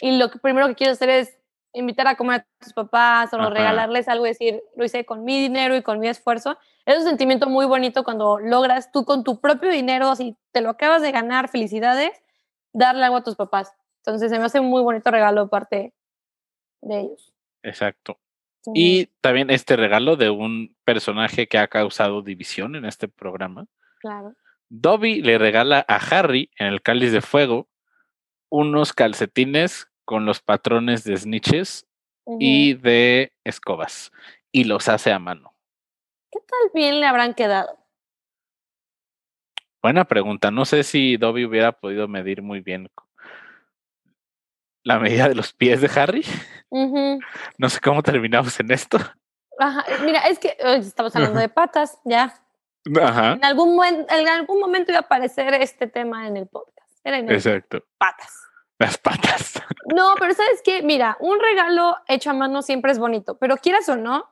[0.00, 1.36] y lo que primero que quieres hacer es
[1.72, 5.40] invitar a comer a tus papás o regalarles algo y decir, lo hice con mi
[5.40, 6.58] dinero y con mi esfuerzo.
[6.84, 10.70] Es un sentimiento muy bonito cuando logras tú con tu propio dinero, si te lo
[10.70, 12.10] acabas de ganar, felicidades,
[12.72, 13.72] darle algo a tus papás.
[13.98, 15.92] Entonces se me hace un muy bonito regalo parte
[16.80, 17.32] de ellos.
[17.62, 18.18] Exacto.
[18.74, 23.66] Y también este regalo de un personaje que ha causado división en este programa.
[24.00, 24.34] Claro.
[24.70, 27.68] Dobby le regala a Harry en el cáliz de fuego
[28.48, 31.86] unos calcetines con los patrones de snitches
[32.38, 34.12] y de escobas
[34.52, 35.54] y los hace a mano.
[36.30, 37.78] ¿Qué tal bien le habrán quedado?
[39.82, 40.52] Buena pregunta.
[40.52, 42.88] No sé si Dobby hubiera podido medir muy bien
[44.84, 46.24] la medida de los pies de Harry.
[47.58, 48.96] No sé cómo terminamos en esto.
[49.58, 49.84] Ajá.
[50.04, 52.32] Mira, es que estamos hablando de patas, ya.
[53.00, 53.32] Ajá.
[53.32, 56.80] En algún, en algún momento iba a aparecer este tema en el podcast.
[57.04, 57.84] Exacto.
[57.98, 58.50] Patas.
[58.78, 59.62] Las patas.
[59.92, 60.82] No, pero ¿sabes qué?
[60.82, 64.30] Mira, un regalo hecho a mano siempre es bonito, pero quieras o no,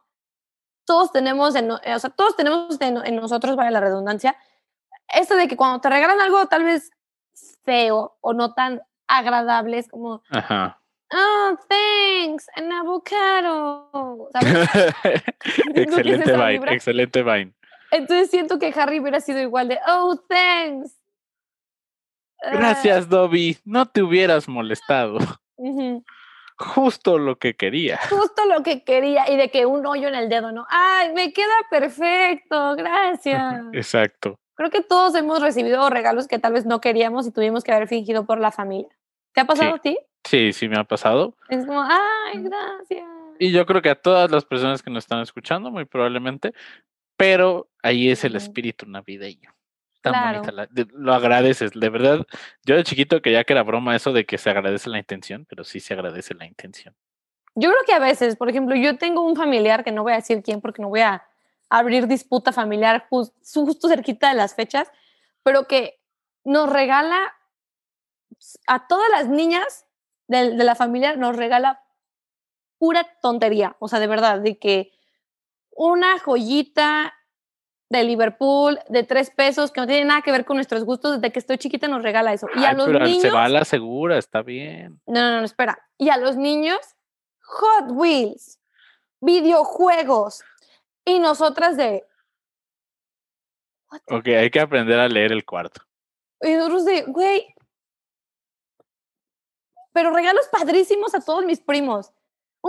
[0.84, 4.36] todos tenemos, en, o sea, todos tenemos en, nosotros, vaya la redundancia,
[5.08, 6.92] esto de que cuando te regalan algo tal vez
[7.64, 10.80] feo o no tan agradable, es como, Ajá.
[11.12, 14.30] oh, thanks, an avocado.
[15.74, 17.57] excelente Vine, excelente Vine.
[17.90, 20.98] Entonces siento que Harry hubiera sido igual de, oh, thanks.
[22.40, 23.58] Gracias, Dobby.
[23.64, 25.18] No te hubieras molestado.
[26.56, 27.98] Justo lo que quería.
[28.08, 29.30] Justo lo que quería.
[29.30, 30.66] Y de que un hoyo en el dedo, ¿no?
[30.68, 32.76] ¡Ay, me queda perfecto!
[32.76, 33.64] Gracias.
[33.72, 34.38] Exacto.
[34.54, 37.86] Creo que todos hemos recibido regalos que tal vez no queríamos y tuvimos que haber
[37.86, 38.88] fingido por la familia.
[39.32, 39.96] ¿Te ha pasado a ti?
[40.24, 41.36] Sí, sí, me ha pasado.
[41.48, 43.06] Es como, ¡ay, gracias!
[43.38, 46.52] Y yo creo que a todas las personas que nos están escuchando, muy probablemente,
[47.18, 49.58] pero ahí es el espíritu navideño
[50.94, 52.26] lo agradeces, de verdad.
[52.64, 55.64] Yo de chiquito quería que era broma eso de que se agradece la intención, pero
[55.64, 56.94] sí se agradece la intención.
[57.54, 60.16] Yo creo que a veces, por ejemplo, yo tengo un familiar que no voy a
[60.16, 61.24] decir quién porque no voy a
[61.68, 64.90] abrir disputa familiar justo cerquita de las fechas,
[65.42, 66.00] pero que
[66.44, 67.18] nos regala
[68.66, 69.86] a todas las niñas
[70.28, 71.82] de, de la familia, nos regala
[72.78, 74.92] pura tontería, o sea, de verdad, de que
[75.78, 77.14] una joyita
[77.88, 81.32] de Liverpool de tres pesos que no tiene nada que ver con nuestros gustos desde
[81.32, 82.48] que estoy chiquita nos regala eso.
[82.54, 85.00] Y a los pero niños se va a la segura está bien.
[85.06, 85.78] No no no espera.
[85.96, 86.78] Y a los niños
[87.42, 88.60] Hot Wheels
[89.20, 90.42] videojuegos.
[91.04, 92.04] Y nosotras de
[94.10, 95.80] Ok, hay que aprender a leer el cuarto.
[96.42, 97.54] Y nosotros de güey
[99.92, 102.12] pero regalos padrísimos a todos mis primos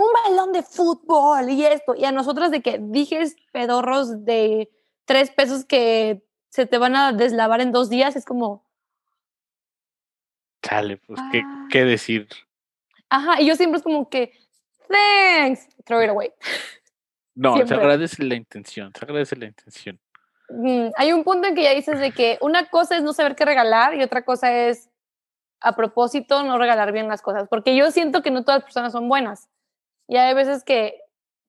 [0.00, 4.70] un balón de fútbol y esto y a nosotras de que dijes pedorros de
[5.04, 8.64] tres pesos que se te van a deslavar en dos días, es como...
[10.62, 11.68] Chale, pues, ¿qué, ah.
[11.70, 12.28] ¿qué, decir?
[13.08, 14.32] Ajá, y yo siempre es como que,
[14.88, 16.32] thanks, throw it away.
[17.32, 19.98] No, se agradece la intención, se agradece la intención.
[20.96, 23.46] hay un punto en que ya dices de que una cosa es no saber qué
[23.46, 24.90] regalar y otra cosa es
[25.60, 28.92] a propósito no regalar bien las cosas, porque yo siento que no todas las personas
[28.92, 29.48] son buenas.
[30.10, 31.00] Y hay veces que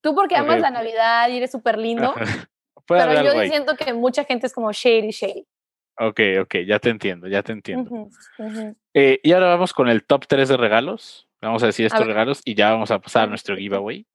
[0.01, 2.13] tú porque amas la Navidad y eres súper lindo,
[2.87, 5.47] Pero yo siento que mucha gente es como shady, shady.
[5.97, 8.09] Ok, ok, ya te entiendo, ya te entiendo.
[8.93, 11.27] Eh, y ahora vamos con el top 3 de regalos.
[11.41, 14.05] Vamos a decir estos regalos y ya vamos a pasar a nuestro giveaway.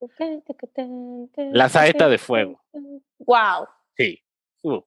[1.36, 2.62] La saeta de fuego.
[3.18, 3.66] Wow.
[3.96, 4.22] Sí.
[4.62, 4.80] Uh.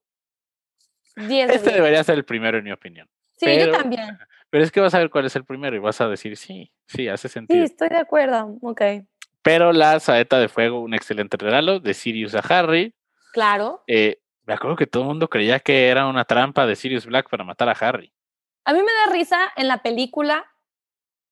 [1.16, 3.10] este debería ser el primero en mi opinión.
[3.36, 4.18] Sí, yo también.
[4.50, 6.72] Pero es que vas a ver cuál es el primero y vas a decir, sí,
[6.88, 7.60] sí, hace sentido.
[7.60, 8.58] Sí, estoy de acuerdo.
[8.62, 8.82] Ok.
[9.50, 12.94] Pero la saeta de fuego, un excelente regalo de Sirius a Harry.
[13.34, 13.82] Claro.
[13.88, 17.32] Eh, me acuerdo que todo el mundo creía que era una trampa de Sirius Black
[17.32, 18.14] para matar a Harry.
[18.64, 20.46] A mí me da risa en la película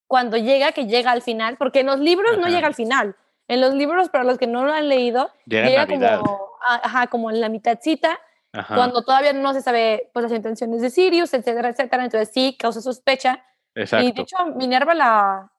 [0.08, 3.16] cuando llega, que llega al final, porque en los libros no llega al final.
[3.48, 7.40] En los libros, para los que no lo han leído, llega, como, ajá, como en
[7.40, 8.20] la mitadcita,
[8.68, 12.04] cuando todavía no se sabe pues, las intenciones de Sirius, etcétera, etcétera.
[12.04, 13.46] Entonces sí, causa sospecha.
[13.76, 14.08] Exacto.
[14.08, 15.52] Y de hecho, Minerva la...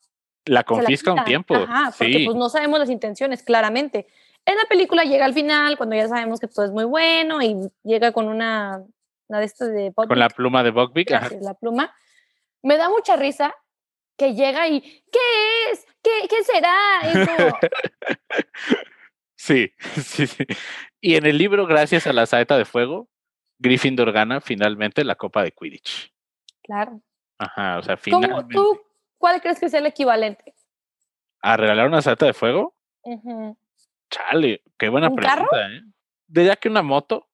[0.48, 1.54] La confisca un tiempo.
[1.54, 4.06] Ajá, porque pues no sabemos las intenciones, claramente.
[4.44, 7.56] En la película llega al final, cuando ya sabemos que todo es muy bueno y
[7.84, 8.82] llega con una,
[9.28, 11.10] una de estas de Con la pluma de Buckbeak.
[11.42, 11.94] La pluma.
[12.62, 13.54] Me da mucha risa
[14.16, 15.86] que llega y ¿qué es?
[16.02, 16.74] ¿Qué, qué será?
[19.36, 19.72] sí,
[20.02, 20.44] sí, sí.
[21.00, 23.08] Y en el libro, gracias a la saeta de fuego,
[23.58, 26.12] Gryffindor gana finalmente la Copa de Quidditch.
[26.62, 27.00] Claro.
[27.38, 28.54] Ajá, o sea, finalmente.
[28.54, 28.80] ¿Tú
[29.18, 30.54] cuál crees que es el equivalente?
[31.42, 32.74] ¿A regalar una saeta de fuego?
[34.10, 35.82] Chale, qué buena pregunta, ¿eh?
[36.26, 37.28] ¿Diría que una moto?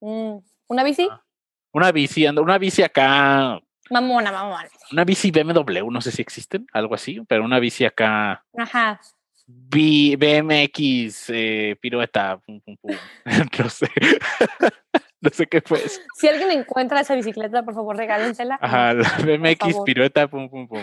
[0.00, 1.08] Mm, ¿Una bici?
[1.10, 1.24] Ah,
[1.72, 3.60] una bici, una bici acá.
[3.90, 4.68] Mamona, mamona.
[4.92, 8.44] Una bici BMW, no sé si existen, algo así, pero una bici acá.
[8.56, 9.00] Ajá.
[9.46, 12.40] BMX, eh, pirueta,
[13.58, 13.88] no sé.
[15.24, 16.00] no sé qué fue eso.
[16.14, 18.58] Si alguien encuentra esa bicicleta, por favor, regálensela.
[18.60, 20.82] Ajá, la BMX, pirueta, pum, pum, pum.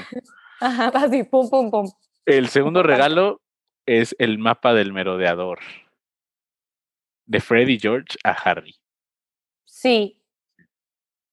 [0.60, 1.92] Ajá, así, pum, pum, pum.
[2.26, 3.42] El segundo regalo
[3.86, 5.60] es el mapa del merodeador.
[7.28, 8.76] De Freddy George a Harry.
[9.66, 10.20] Sí.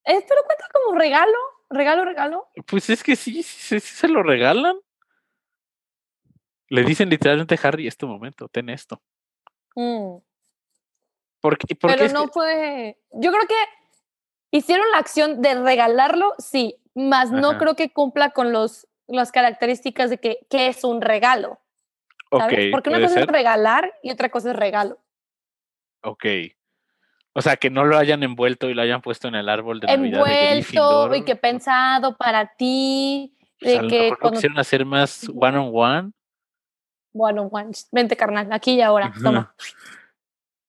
[0.04, 1.38] ¿Esto lo cuenta como regalo?
[1.70, 2.48] ¿Regalo, regalo?
[2.66, 4.76] Pues es que sí, sí, se lo regalan.
[6.68, 9.02] Le dicen literalmente Harry, este momento, ten esto.
[9.74, 10.18] Mm.
[11.40, 12.98] Porque, Pero no fue.
[13.12, 18.52] Yo creo que hicieron la acción de regalarlo, sí, más no creo que cumpla con
[18.52, 21.60] los, las características de que, que es un regalo.
[22.30, 22.70] ¿sabes?
[22.70, 24.98] Porque una cosa es regalar y otra cosa es regalo.
[26.02, 26.24] Ok.
[27.32, 29.86] O sea, que no lo hayan envuelto y lo hayan puesto en el árbol de
[29.86, 30.20] Navidad.
[30.26, 33.34] Envuelto y que pensado para ti.
[33.60, 34.36] De que cuando...
[34.36, 36.12] quisieron hacer más one on one.
[37.12, 37.70] One on one.
[37.92, 39.12] Vente, carnal, aquí y ahora.
[39.22, 39.54] Toma.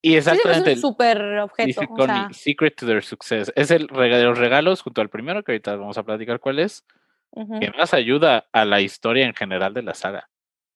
[0.01, 0.71] Y exactamente.
[0.71, 1.81] es un súper objeto.
[1.89, 2.29] O sea.
[2.31, 3.51] Secret to their success.
[3.55, 6.85] Es el de los regalos junto al primero, que ahorita vamos a platicar cuál es,
[7.59, 10.29] que más ayuda a la historia en general de la saga.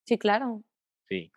[0.06, 0.62] Sí, claro.
[1.08, 1.32] Sí.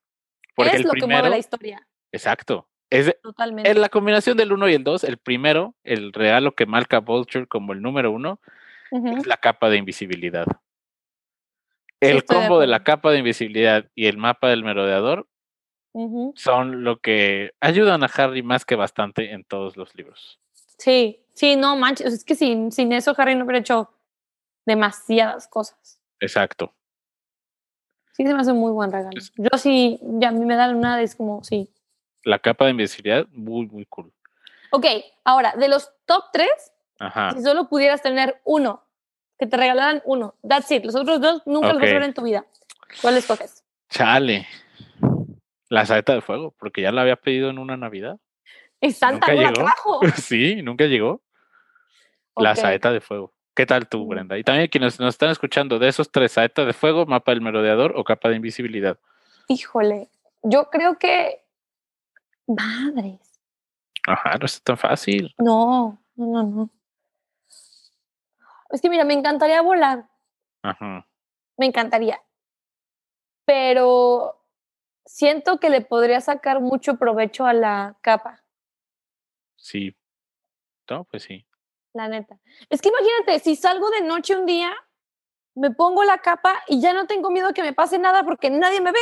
[0.54, 1.86] Porque es lo que mueve la historia.
[2.12, 2.68] Exacto.
[2.90, 3.70] Es, Totalmente.
[3.70, 7.46] En la combinación del 1 y el 2, el primero, el regalo que marca Vulture
[7.46, 8.40] como el número uno,
[8.90, 10.46] es la capa de invisibilidad.
[12.00, 15.28] El combo de, la capa de invisibilidad y el mapa del merodeador
[16.34, 20.38] son lo que ayudan a Harry más que bastante en todos los libros.
[20.78, 23.90] Sí, sí, no manches, es que sin, sin eso Harry no hubiera hecho
[24.66, 26.00] demasiadas cosas.
[26.20, 26.74] Exacto.
[28.12, 29.18] Sí, se me hace un muy buen regalo.
[29.36, 31.68] Yo sí, ya a mí me da una, es como, sí.
[32.24, 34.12] La capa de invisibilidad, muy, muy cool.
[34.70, 34.86] Ok,
[35.24, 36.72] ahora, de los top tres,
[37.34, 38.82] si solo pudieras tener uno,
[39.38, 42.14] que te regalaran uno, that's it, los otros dos nunca los vas a ver en
[42.14, 42.46] tu vida.
[43.02, 43.64] ¿Cuál escoges?
[43.90, 44.46] Chale.
[45.68, 48.18] La saeta de fuego, porque ya la había pedido en una Navidad.
[48.80, 50.00] Y Santa no la trajo.
[50.16, 51.22] sí, nunca llegó.
[52.36, 53.32] La saeta de fuego.
[53.54, 54.08] ¿Qué tal tú, mm.
[54.08, 54.38] Brenda?
[54.38, 57.94] Y también quienes nos están escuchando, de esos tres, saeta de fuego, mapa del merodeador
[57.96, 58.98] o capa de invisibilidad.
[59.48, 60.10] Híjole,
[60.42, 61.42] yo creo que.
[62.46, 63.20] Madres.
[64.06, 65.34] Ajá, no es tan fácil.
[65.38, 66.70] No, no, no, no.
[68.70, 70.06] Es que mira, me encantaría volar.
[70.62, 71.06] Ajá.
[71.56, 72.20] Me encantaría.
[73.44, 74.45] Pero
[75.06, 78.44] siento que le podría sacar mucho provecho a la capa.
[79.56, 79.96] Sí.
[80.90, 81.46] No, pues sí.
[81.94, 82.38] La neta.
[82.68, 84.74] Es que imagínate, si salgo de noche un día,
[85.54, 88.80] me pongo la capa y ya no tengo miedo que me pase nada porque nadie
[88.80, 88.98] me ve.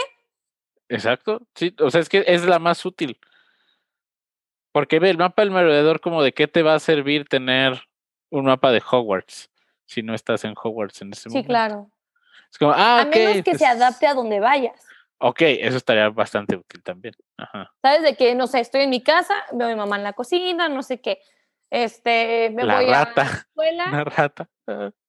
[0.89, 1.43] Exacto.
[1.55, 3.19] Sí, o sea, es que es la más útil.
[4.71, 7.83] Porque ve el mapa del merodeador como de qué te va a servir tener
[8.31, 9.51] un mapa de Hogwarts
[9.87, 11.45] si no estás en Hogwarts en ese momento.
[11.45, 11.91] Sí, claro.
[12.51, 14.81] Es como, ah, a menos que se adapte a donde vayas.
[15.27, 17.15] Ok, eso estaría bastante útil también.
[17.81, 18.03] ¿Sabes?
[18.03, 20.69] De que, no sé, estoy en mi casa, veo a mi mamá en la cocina,
[20.69, 21.19] no sé qué.
[21.71, 23.87] Este, me voy a la escuela.
[23.91, 24.51] La rata.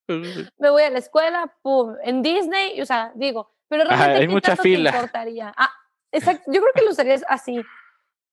[0.07, 4.55] me voy a la escuela, pum, en Disney, o sea, digo, pero realmente hay mucha
[4.55, 4.91] fila.
[4.91, 5.53] Te importaría?
[5.57, 5.71] Ah,
[6.13, 7.61] exacto, yo creo que lo usarías así.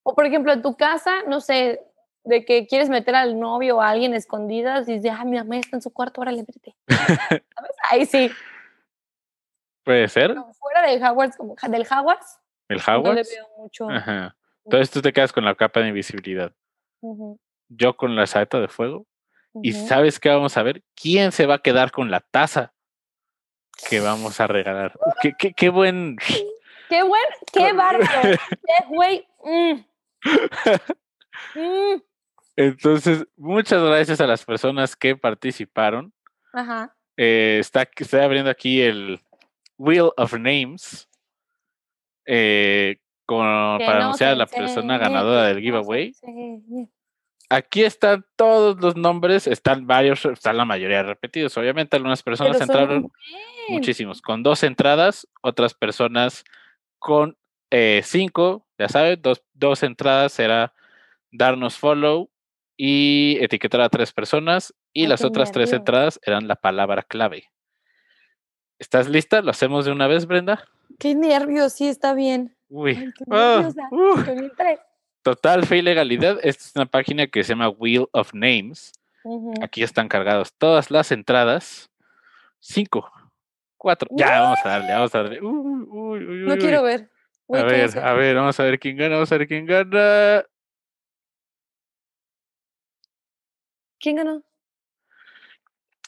[0.05, 1.81] O por ejemplo, en tu casa, no sé,
[2.23, 5.57] de que quieres meter al novio o a alguien escondidas y dices, ah, mi mamá
[5.57, 6.77] está en su cuarto, ahora le mete.
[7.91, 8.31] Ahí sí.
[9.85, 10.35] Puede ser.
[10.59, 12.41] fuera del Hogwarts, como del Hogwarts.
[12.69, 13.05] ¿El Hogwarts?
[13.05, 13.91] No le veo mucho.
[13.91, 14.37] Ajá.
[14.65, 16.53] Entonces tú te quedas con la capa de invisibilidad.
[17.69, 19.07] Yo con la saeta de fuego.
[19.63, 20.83] Y ¿sabes qué vamos a ver?
[20.95, 22.73] ¿Quién se va a quedar con la taza
[23.91, 24.99] que vamos a regalar?
[25.23, 26.17] qué, qué, qué buen...
[26.89, 28.37] Qué buen, qué bárbaro.
[28.43, 29.27] qué güey.
[29.43, 29.81] Mm.
[31.55, 32.03] Mm.
[32.55, 36.13] Entonces, muchas gracias a las personas que participaron.
[36.53, 36.95] Ajá.
[37.17, 39.23] Eh, está, estoy abriendo aquí el,
[39.79, 41.09] Wheel of Names
[42.27, 42.97] eh,
[43.27, 46.15] para anunciar a la persona ganadora del giveaway.
[47.49, 51.57] Aquí están todos los nombres, están varios, están la mayoría repetidos.
[51.57, 53.11] Obviamente algunas personas entraron
[53.69, 56.45] muchísimos, con dos entradas, otras personas
[56.99, 57.37] con
[57.71, 60.75] eh, cinco, ya saben, dos, dos entradas será
[61.31, 62.31] darnos follow
[62.77, 67.51] y etiquetar a tres personas y las otras tres entradas eran la palabra clave.
[68.83, 69.43] ¿Estás lista?
[69.43, 70.65] ¿Lo hacemos de una vez, Brenda?
[70.99, 72.57] Qué nervios, sí, está bien.
[72.69, 73.13] Uy.
[73.31, 74.17] Ah, uh.
[75.23, 76.41] total fe y legalidad.
[76.43, 78.91] Esta es una página que se llama Wheel of Names.
[79.63, 81.91] Aquí están cargadas todas las entradas.
[82.59, 83.09] Cinco,
[83.77, 84.09] cuatro.
[84.17, 85.39] Ya, vamos a darle, vamos a darle.
[85.41, 87.09] no quiero ver.
[87.51, 90.45] a ver, a ver, vamos a ver quién gana, vamos a ver quién gana.
[94.01, 94.43] ¿Quién ganó?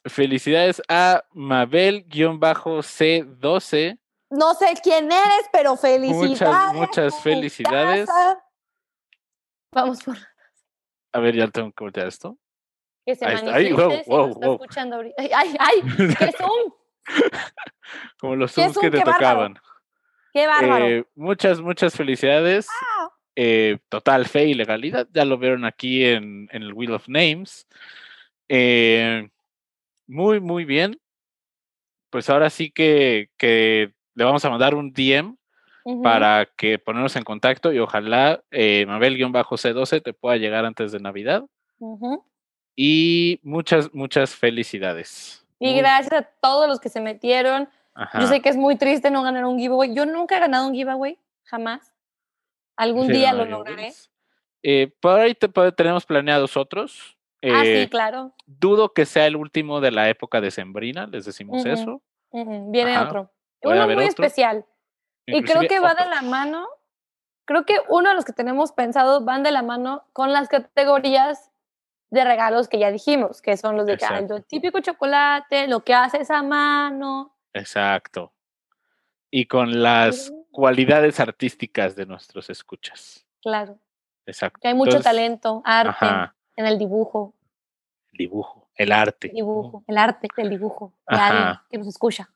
[0.04, 3.98] Felicidades a Mabel-C12.
[4.30, 6.30] No sé quién eres, pero felicidades.
[6.30, 8.08] Muchas, muchas felicidades.
[9.72, 10.16] Vamos por.
[11.12, 12.36] A ver, ya tengo que voltear esto.
[13.06, 14.54] Que se manifieste wow, wow, wow.
[14.54, 15.22] escuchando ahorita.
[15.22, 15.82] Ay, ay, ay,
[16.18, 16.72] qué zoom.
[18.18, 19.58] Como los zooms que te tocaban.
[20.32, 20.86] Qué bárbaro.
[20.86, 22.66] Eh, muchas, muchas felicidades.
[23.36, 25.06] Eh, total fe y legalidad.
[25.12, 27.68] Ya lo vieron aquí en, en el Wheel of Names.
[28.48, 29.28] Eh,
[30.06, 31.00] muy, muy bien.
[32.10, 35.36] Pues ahora sí que, que le vamos a mandar un DM
[36.02, 41.44] para que ponernos en contacto y ojalá eh, Mabel-C12 te pueda llegar antes de Navidad.
[42.74, 45.46] Y muchas, muchas felicidades.
[45.58, 47.68] Y gracias a todos los que se metieron.
[48.18, 49.94] Yo sé que es muy triste no ganar un giveaway.
[49.94, 51.92] Yo nunca he ganado un giveaway, jamás.
[52.76, 53.92] Algún día lo lograré.
[54.62, 55.36] Eh, por ahí
[55.76, 57.13] tenemos planeados otros.
[57.52, 58.32] Ah, sí, eh, claro.
[58.46, 62.02] Dudo que sea el último de la época de Sembrina, les decimos eso.
[62.32, 63.30] Viene otro.
[63.62, 64.64] Uno muy especial.
[65.26, 66.66] Y creo que va de la mano,
[67.44, 71.50] creo que uno de los que tenemos pensado van de la mano con las categorías
[72.10, 76.30] de regalos que ya dijimos, que son los de el típico chocolate, lo que haces
[76.30, 77.34] a mano.
[77.52, 78.32] Exacto.
[79.30, 83.26] Y con las cualidades artísticas de nuestros escuchas.
[83.42, 83.78] Claro.
[84.26, 84.60] Exacto.
[84.60, 86.06] Que hay mucho talento, arte
[86.56, 87.34] en el dibujo.
[88.12, 89.28] El dibujo, el arte.
[89.28, 90.92] El dibujo, el arte del dibujo.
[91.70, 92.30] que nos escucha.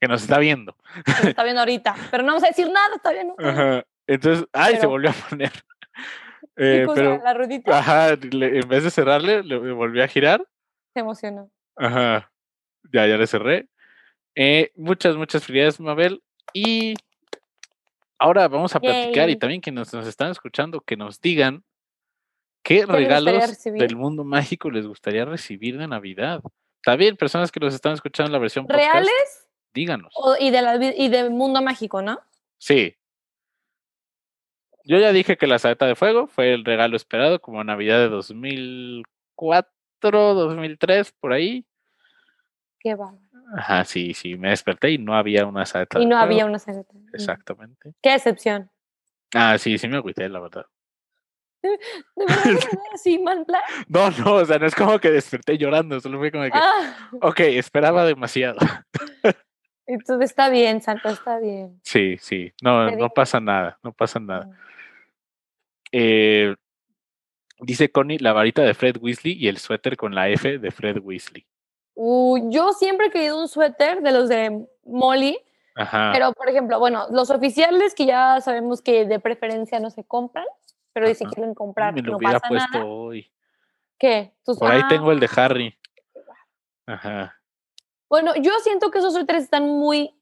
[0.00, 0.76] Que nos está viendo.
[1.04, 1.94] Que nos está viendo ahorita.
[2.10, 3.34] Pero no vamos a decir nada, todavía no.
[3.38, 3.84] Ajá.
[4.06, 5.52] Entonces, ay, se volvió a poner.
[6.60, 7.78] Eh, pero, la ruedita.
[7.78, 10.44] Ajá, en vez de cerrarle, le volví a girar.
[10.92, 11.52] Se emocionó.
[11.76, 12.32] Ajá.
[12.92, 13.68] Ya, ya le cerré.
[14.34, 16.20] Eh, muchas, muchas felicidades, Mabel.
[16.52, 16.94] Y
[18.18, 21.62] ahora vamos a platicar y también que nos, nos están escuchando, que nos digan
[22.62, 26.40] qué, regalos del mundo mágico les gustaría recibir de Navidad.
[26.82, 29.48] También personas que los están escuchando en la versión podcast, ¿Reales?
[29.74, 30.12] Díganos.
[30.40, 32.20] y, de la, y del mundo mágico, ¿no?
[32.58, 32.96] Sí,
[34.88, 38.08] yo ya dije que la saeta de fuego fue el regalo esperado como Navidad de
[38.08, 39.68] 2004,
[40.00, 41.66] 2003, por ahí.
[42.80, 43.14] Qué va.
[43.54, 46.00] Ajá, sí, sí, me desperté y no había una saeta.
[46.00, 46.94] Y no había una saeta.
[47.12, 47.92] Exactamente.
[48.00, 48.70] Qué excepción.
[49.34, 50.64] Ah, sí, sí me agüité, la verdad.
[51.62, 51.78] ¿De,
[52.16, 52.58] verdad
[52.94, 53.62] así, mal plan?
[53.88, 57.10] No, no, o sea, no es como que desperté llorando, solo fue como que, ah.
[57.20, 58.58] ok, esperaba demasiado.
[59.86, 61.80] Entonces está bien, Santo, está bien.
[61.82, 64.50] Sí, sí, no, no pasa nada, no pasa nada.
[65.92, 66.54] Eh,
[67.60, 70.98] dice Connie, la varita de Fred Weasley y el suéter con la F de Fred
[71.02, 71.46] Weasley.
[71.96, 75.38] yo siempre he querido un suéter de los de Molly,
[76.12, 80.46] pero por ejemplo, bueno, los oficiales que ya sabemos que de preferencia no se compran,
[81.00, 83.30] pero si quieren comprar, Me lo hubiera puesto hoy.
[83.98, 84.34] ¿Qué?
[84.44, 85.78] Por ahí tengo el de Harry.
[86.86, 87.40] Ajá.
[88.08, 90.14] Bueno, yo siento que esos suéteres están muy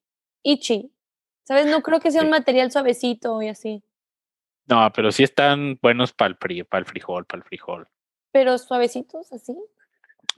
[0.43, 0.93] itchy.
[1.45, 1.67] ¿Sabes?
[1.67, 3.85] No creo que sea un material suavecito y así.
[4.67, 7.89] No, pero sí están buenos para el, frío, para el frijol, para el frijol.
[8.33, 9.57] ¿Pero suavecitos así?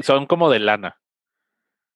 [0.00, 1.00] Son como de lana.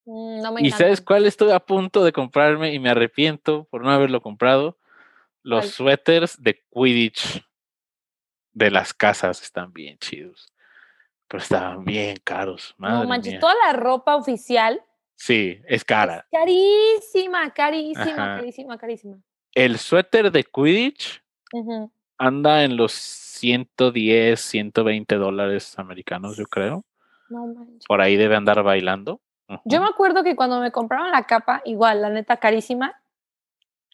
[0.07, 3.83] Mm, no me ¿Y sabes cuál estoy a punto de comprarme y me arrepiento por
[3.83, 4.79] no haberlo comprado?
[5.43, 7.45] Los suéteres de Quidditch
[8.53, 10.53] de las casas están bien chidos.
[11.29, 12.75] Pero estaban bien caros.
[12.79, 14.83] no manches, toda la ropa oficial.
[15.17, 16.27] Sí, es cara.
[16.31, 19.17] carísima, carísima, carísima, carísima.
[19.55, 21.23] El suéter de Quidditch
[22.19, 26.85] anda en los 110, 120 dólares americanos, yo creo.
[27.29, 27.87] No manches.
[27.87, 29.21] Por ahí debe andar bailando.
[29.65, 33.01] Yo me acuerdo que cuando me compraron la capa, igual, la neta carísima,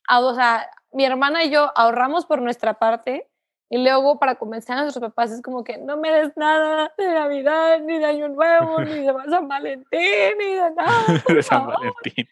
[0.09, 3.28] o sea, mi hermana y yo ahorramos por nuestra parte
[3.70, 7.06] y luego para convencer a nuestros papás es como que no me des nada de
[7.06, 11.04] Navidad, ni de Año Nuevo, ni de San Valentín, ni de nada.
[11.28, 12.28] de San Valentín.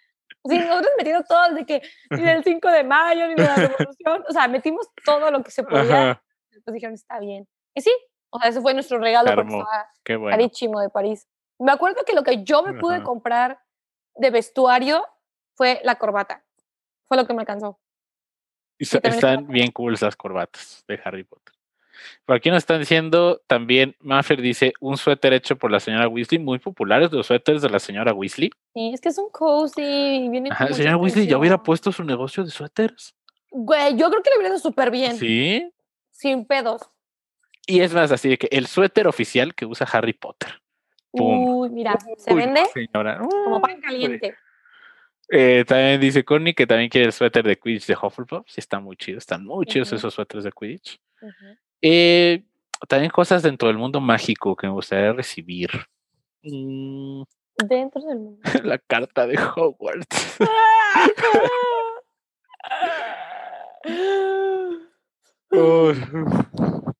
[0.49, 4.25] Sí, nosotros metimos todo de que ni del 5 de mayo, ni de la revolución,
[4.29, 6.23] o sea, metimos todo lo que se podía.
[6.65, 7.47] Pues dijeron, está bien.
[7.75, 7.91] Y sí,
[8.31, 9.91] o sea, ese fue nuestro regalo porque estaba
[10.31, 11.29] carísimo de París.
[11.59, 13.61] Me acuerdo que lo que yo me pude comprar
[14.15, 15.05] de vestuario
[15.55, 16.45] fue la corbata.
[17.09, 17.79] Fue lo que me alcanzó.
[18.79, 21.55] Están bien cool esas corbatas de Harry Potter.
[22.25, 26.39] Por aquí nos están diciendo también, Maffer dice, un suéter hecho por la señora Weasley,
[26.39, 28.51] muy populares los suéteres de la señora Weasley.
[28.75, 30.29] Sí, es que es un cozy.
[30.29, 33.15] Viene Ajá, señora Weasley ya hubiera puesto su negocio de suéteres.
[33.51, 35.17] Güey, yo creo que le hubiera ido súper bien.
[35.17, 35.73] Sí.
[36.11, 36.83] Sin pedos.
[37.67, 40.61] Y es más así de que el suéter oficial que usa Harry Potter.
[41.13, 42.63] Uy, mira, se vende
[42.93, 44.37] como pan caliente.
[45.29, 48.47] Eh, también dice Connie que también quiere el suéter de Quidditch de Hufflepuff.
[48.49, 49.19] Sí, está muy chido.
[49.19, 51.01] Están muy chidos esos suéteres de Quidditch.
[51.83, 52.45] Eh,
[52.89, 55.71] también cosas dentro del mundo mágico que me gustaría recibir.
[56.43, 57.23] Mm.
[57.67, 58.41] Dentro del mundo.
[58.65, 60.39] La carta de Hogwarts.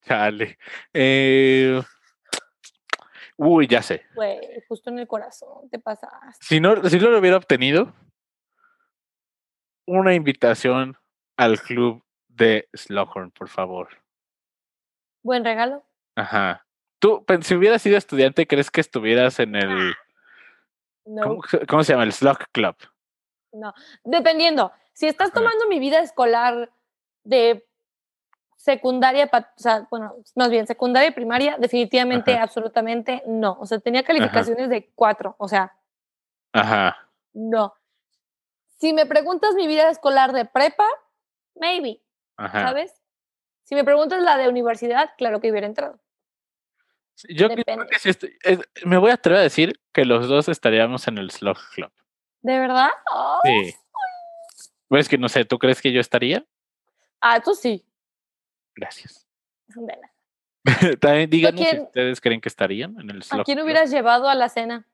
[0.07, 0.59] chale.
[0.95, 1.83] Eh,
[3.37, 4.03] uy, ya sé.
[4.15, 6.45] Güey, justo en el corazón te pasaste.
[6.45, 7.93] Si no, si no lo hubiera obtenido,
[9.87, 10.97] una invitación
[11.37, 13.89] al club de Slughorn, por favor.
[15.23, 15.85] Buen regalo.
[16.15, 16.67] Ajá.
[16.99, 19.95] Tú, si hubieras sido estudiante, ¿crees que estuvieras en el...
[21.05, 21.39] No.
[21.69, 22.03] ¿cómo, se llama?
[22.03, 22.77] El Slug Club.
[23.53, 23.73] No,
[24.05, 24.73] dependiendo.
[24.93, 26.71] Si estás tomando mi vida escolar
[27.23, 27.65] de
[28.57, 33.57] secundaria, o sea, bueno, más bien secundaria y primaria, definitivamente, absolutamente no.
[33.61, 35.77] O sea, tenía calificaciones de cuatro, o sea.
[36.53, 36.97] Ajá.
[37.33, 37.75] No.
[38.79, 40.87] Si me preguntas mi vida escolar de prepa,
[41.55, 42.03] maybe,
[42.37, 43.03] ¿sabes?
[43.65, 45.99] Si me preguntas la de universidad, claro que hubiera entrado.
[47.29, 48.11] Yo creo que sí
[48.85, 51.91] me voy a atrever a decir que los dos estaríamos en el Slug Club.
[52.43, 52.91] ¿De verdad?
[53.45, 53.75] Sí.
[54.89, 56.45] Pues que no sé, ¿tú crees que yo estaría?
[57.21, 57.85] Ah, tú sí.
[58.75, 59.27] Gracias.
[61.01, 64.35] También díganos si ustedes creen que estarían en el Slug ¿A quién hubieras llevado a
[64.35, 64.87] la cena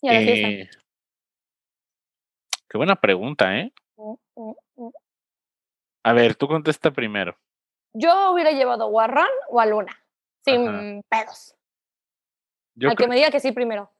[0.00, 0.80] y a la fiesta?
[2.70, 3.72] Qué buena pregunta, ¿eh?
[3.96, 4.90] Mm, mm, mm.
[6.04, 7.36] A ver, tú contesta primero.
[7.92, 9.92] Yo hubiera llevado a Ron o a Luna,
[10.44, 11.56] sin pedos.
[12.80, 13.92] Al que me diga que sí primero.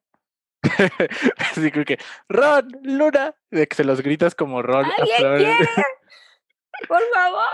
[1.54, 1.98] sí, creo que
[2.28, 4.86] Ron, Luna, de que se los gritas como Ron.
[4.98, 5.56] ¿Alguien
[6.88, 7.44] Por favor.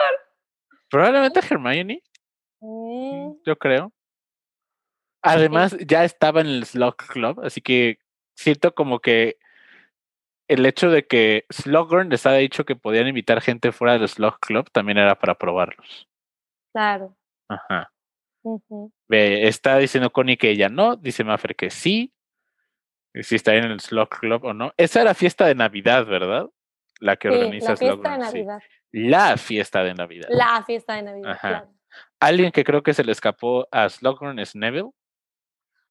[0.90, 2.02] Probablemente Hermione.
[2.60, 3.32] Mm.
[3.44, 3.90] Yo creo.
[5.22, 7.98] Además, ya estaba en el Slug Club, así que
[8.36, 9.38] siento como que
[10.48, 14.38] el hecho de que Slughorn les haya dicho que podían invitar gente fuera del Slug
[14.40, 16.08] Club también era para probarlos.
[16.72, 17.16] Claro.
[17.48, 17.92] Ajá.
[19.08, 22.12] está diciendo Connie que ella no, dice Maffer que sí.
[23.14, 24.72] Si está en el Slug Club o no.
[24.76, 26.48] Esa era fiesta de Navidad, ¿verdad?
[27.00, 28.58] La que organiza la fiesta de Navidad.
[28.92, 30.28] La fiesta de Navidad.
[30.30, 31.30] La fiesta de Navidad.
[31.30, 31.68] Ajá.
[32.20, 34.90] Alguien que creo que se le escapó a Slughorn es Neville.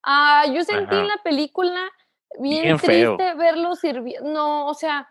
[0.04, 1.90] Ah, yo sentí en la película
[2.40, 4.30] bien, triste verlo sirviendo.
[4.30, 5.10] No, o sea,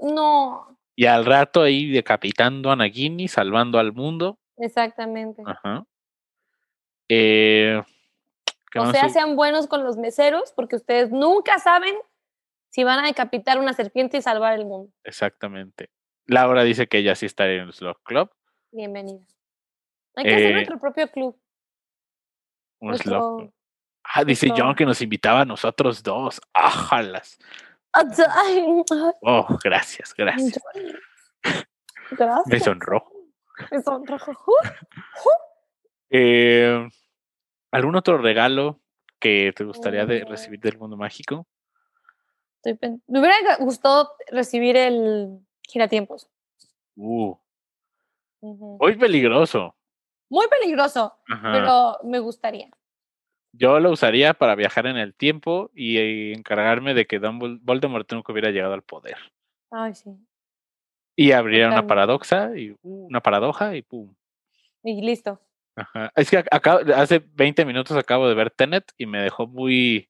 [0.00, 0.78] no.
[0.96, 4.38] Y al rato ahí decapitando a Nagini, salvando al mundo.
[4.56, 5.42] Exactamente.
[5.44, 5.84] Ajá.
[7.08, 7.82] Eh,
[8.76, 11.94] o sea, sean buenos con los meseros, porque ustedes nunca saben
[12.70, 14.92] si van a decapitar una serpiente y salvar el mundo.
[15.04, 15.90] Exactamente.
[16.26, 18.30] Laura dice que ella sí está en el Slug Club.
[18.72, 19.24] Bienvenida.
[20.16, 21.38] Hay que hacer eh, nuestro propio club.
[22.80, 23.52] Un Slug
[24.04, 26.40] Ah, dice John que nos invitaba a nosotros dos.
[26.52, 27.38] ¡Ájalas!
[29.22, 30.60] Oh, gracias, gracias.
[32.10, 32.46] Gracias.
[32.46, 33.04] Me sonró.
[33.70, 34.18] Me sonró.
[36.10, 36.88] Eh,
[37.70, 38.80] ¿Algún otro regalo
[39.18, 41.46] que te gustaría de recibir del mundo mágico?
[43.08, 46.28] me hubiera gustado recibir el giratiempos.
[46.96, 47.34] Uh.
[48.40, 49.74] Muy peligroso.
[50.28, 52.70] Muy peligroso, pero me gustaría.
[53.56, 58.50] Yo lo usaría para viajar en el tiempo y encargarme de que Voldemort nunca hubiera
[58.50, 59.16] llegado al poder.
[59.70, 60.10] Ay, sí.
[61.16, 64.14] Y abriera una paradoxa y uh, una paradoja y pum.
[64.82, 65.40] Y listo.
[65.76, 66.12] Ajá.
[66.16, 66.44] Es que
[66.94, 70.08] hace 20 minutos acabo de ver Tenet y me dejó muy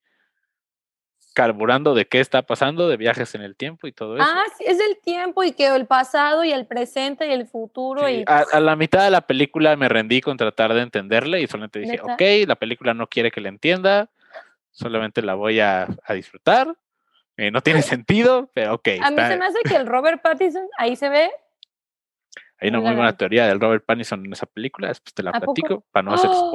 [1.35, 4.25] carburando de qué está pasando, de viajes en el tiempo y todo eso.
[4.27, 8.09] Ah, sí, es el tiempo y que el pasado y el presente y el futuro.
[8.09, 8.25] y...
[8.27, 12.01] A, la mitad de la película me rendí con tratar de entenderle y solamente dije,
[12.01, 14.09] ok, la película no quiere que la entienda,
[14.71, 16.75] solamente la voy a, disfrutar.
[17.37, 18.89] Eh, no tiene sentido, pero ok.
[19.03, 21.31] A mí se me hace que el Robert Pattinson, ahí se ve.
[22.61, 25.85] Hay una muy buena teoría del Robert Pattinson en esa película, después te la platico,
[25.91, 26.53] para no hacer ¡Oh!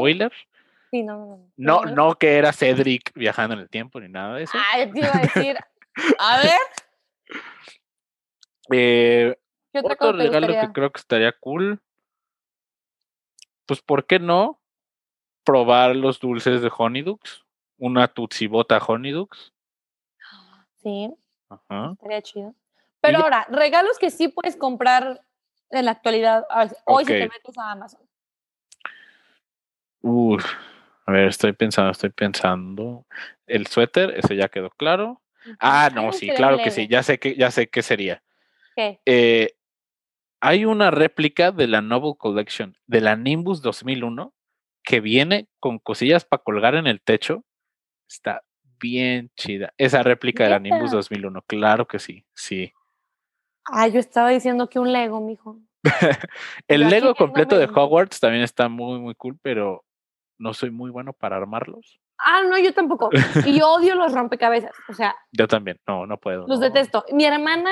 [0.91, 4.57] No, no, no, que era Cedric viajando en el tiempo ni nada de eso.
[4.57, 5.57] Ah, te iba a decir.
[6.19, 6.59] A ver.
[8.71, 9.35] Eh,
[9.71, 11.81] ¿Qué otro regalo que creo que estaría cool.
[13.65, 14.59] Pues, ¿por qué no
[15.43, 17.43] probar los dulces de Honeydukes?
[17.79, 19.53] Una Tutsibota Honeydukes.
[20.83, 21.11] Sí.
[21.49, 21.93] Ajá.
[21.93, 22.53] Estaría chido.
[23.01, 25.25] Pero ahora, regalos que sí puedes comprar
[25.69, 26.45] en la actualidad.
[26.85, 28.01] Hoy si te metes a Amazon.
[30.01, 30.45] Uf.
[31.09, 33.03] A ver, estoy pensando, estoy pensando.
[33.47, 35.23] El suéter, ese ya quedó claro.
[35.59, 36.87] Ah, no, sí, claro que sí.
[36.87, 38.21] Ya sé que, ya sé qué sería.
[38.75, 38.99] ¿Qué?
[39.07, 39.55] Eh,
[40.39, 44.35] hay una réplica de la Novel Collection de la Nimbus 2001
[44.83, 47.43] que viene con cosillas para colgar en el techo.
[48.07, 48.43] Está
[48.79, 49.73] bien chida.
[49.79, 52.71] Esa réplica de la Nimbus 2001, claro que sí, sí.
[53.65, 55.57] Ah, yo estaba diciendo que un Lego, mijo.
[56.67, 59.83] el Lego completo de Hogwarts también está muy, muy cool, pero
[60.39, 61.99] no soy muy bueno para armarlos.
[62.17, 63.09] Ah, no, yo tampoco.
[63.45, 64.71] Y odio los rompecabezas.
[64.89, 65.15] O sea.
[65.31, 66.45] Yo también, no, no puedo.
[66.47, 67.05] Los detesto.
[67.13, 67.71] Mi hermana,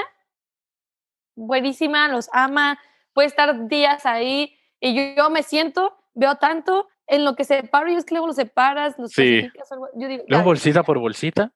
[1.35, 2.79] buenísima, los ama,
[3.13, 7.95] puede estar días ahí y yo, me siento, veo tanto en lo que separo y
[7.95, 9.49] es que luego los separas, los sí.
[9.95, 11.51] Yo digo, bolsita por bolsita.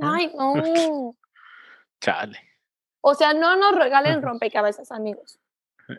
[0.00, 1.16] Ay, no.
[2.00, 2.38] Chale.
[3.00, 5.38] O sea, no nos regalen rompecabezas, amigos.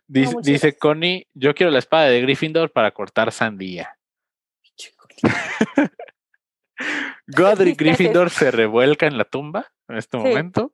[0.07, 3.94] Dice, dice Connie, yo quiero la espada de Gryffindor para cortar sandía.
[7.27, 10.71] Godric Gryffindor se revuelca en la tumba en este momento.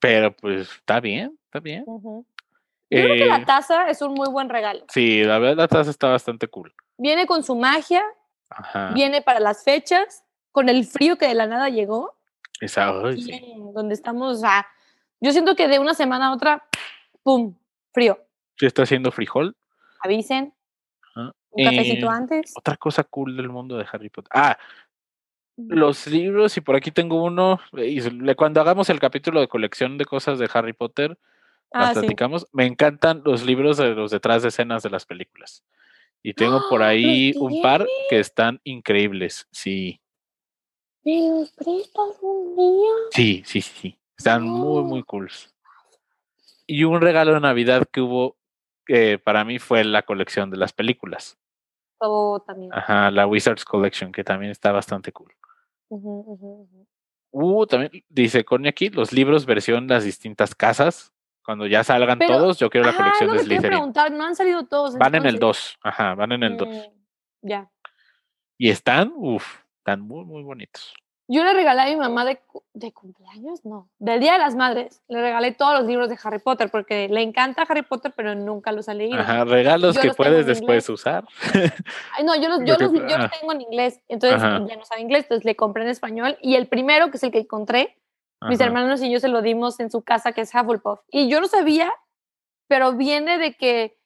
[0.00, 1.84] Pero pues está bien, está bien.
[1.86, 2.24] Yo
[2.90, 4.84] creo que la eh taza es un muy buen regalo.
[4.88, 6.72] Sí, la verdad la taza está bastante cool.
[6.96, 8.04] Viene con su magia,
[8.94, 12.14] viene para las fechas, con el frío que de la nada llegó.
[12.60, 14.42] Esa, Donde estamos,
[15.20, 16.64] yo siento que de una semana a otra,
[17.22, 17.54] ¡pum!
[17.92, 18.18] Frío.
[18.56, 19.56] ¿Sí está haciendo frijol?
[20.00, 20.52] Avisen.
[21.50, 22.52] Un cafecito eh, antes.
[22.56, 24.30] Otra cosa cool del mundo de Harry Potter.
[24.34, 24.58] Ah,
[25.56, 28.00] los libros, y por aquí tengo uno, y
[28.34, 31.18] cuando hagamos el capítulo de colección de cosas de Harry Potter,
[31.72, 32.46] las ah, platicamos.
[32.52, 35.64] Me encantan los libros de los detrás de escenas de las películas.
[36.22, 36.88] Y tengo por ¡Ah!
[36.88, 40.00] ahí un par que están increíbles, sí.
[41.04, 42.90] ¿Me los prestas un día?
[43.10, 43.98] Sí, sí, sí.
[44.16, 45.30] Están muy, muy cool.
[46.66, 48.36] Y un regalo de Navidad que hubo
[48.88, 51.38] que para mí fue la colección de las películas.
[52.00, 52.72] Oh, también.
[52.72, 55.30] Ajá, la Wizards Collection, que también está bastante cool.
[55.90, 61.12] Uh, también dice Connie aquí, los libros versión las distintas casas.
[61.44, 63.70] Cuando ya salgan todos, yo quiero la colección de Slytherin.
[63.70, 64.96] preguntar, no han salido todos.
[64.96, 66.68] Van en el 2, ajá, van en el 2.
[66.68, 67.70] Mm, ya.
[68.58, 70.94] Y están, uff, están muy, muy bonitos.
[71.30, 72.40] Yo le regalé a mi mamá de,
[72.72, 75.02] de, cumpleaños, no, del Día de las Madres.
[75.08, 78.72] Le regalé todos los libros de Harry Potter porque le encanta Harry Potter, pero nunca
[78.72, 79.20] los ha leído.
[79.20, 81.26] Ajá, regalos que puedes después usar.
[82.16, 85.02] Ay, no, yo los, yo, los, yo los tengo en inglés, entonces ya no sabe
[85.02, 86.38] inglés, entonces le compré en español.
[86.40, 87.98] Y el primero, que es el que encontré,
[88.48, 91.00] mis hermanos y yo se lo dimos en su casa, que es Hufflepuff.
[91.10, 91.92] Y yo no sabía,
[92.68, 93.98] pero viene de que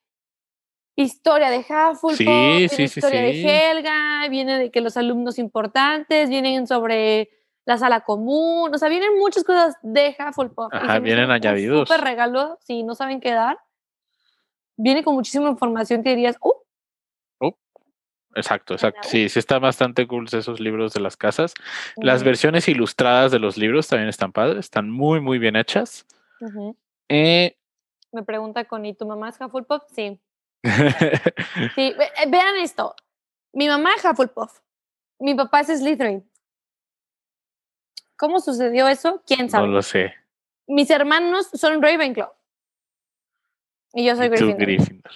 [0.97, 6.67] historia de Hufflepuff, sí, sí, historia de Helga, viene de que los alumnos importantes vienen
[6.67, 7.31] sobre
[7.65, 10.73] la sala común, o sea, vienen muchas cosas de Hufflepuff.
[10.73, 11.91] Ajá, vienen añadidos.
[11.91, 13.59] Un regalo, si no saben qué dar.
[14.77, 16.55] Viene con muchísima información que dirías, ¡uh!
[17.41, 17.53] uh
[18.35, 19.09] exacto, exacto.
[19.09, 21.55] Sí, sí están bastante cool esos libros de las casas.
[21.97, 26.05] Las versiones ilustradas de los libros también están padres, están muy, muy bien hechas.
[27.09, 27.57] eh,
[28.11, 29.85] Me pregunta con, ¿y tu mamá es Hufflepuff?
[29.95, 30.19] Sí.
[31.75, 32.95] sí, eh, vean esto.
[33.53, 34.61] Mi mamá es Hufflepuff.
[35.19, 36.29] Mi papá es Slytherin.
[38.17, 39.23] ¿Cómo sucedió eso?
[39.27, 39.67] ¿Quién sabe?
[39.67, 40.15] No lo sé.
[40.67, 42.33] Mis hermanos son Ravenclaw.
[43.95, 45.13] Y yo soy Gryffindor.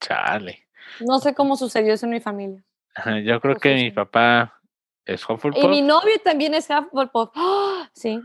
[0.00, 0.66] Chale.
[1.00, 2.62] No sé cómo sucedió eso en mi familia.
[3.24, 4.60] Yo creo que mi papá
[5.04, 5.64] es Hufflepuff.
[5.64, 7.30] Y mi novio también es Hufflepuff.
[7.34, 7.90] ¡Ah!
[7.92, 8.20] Sí.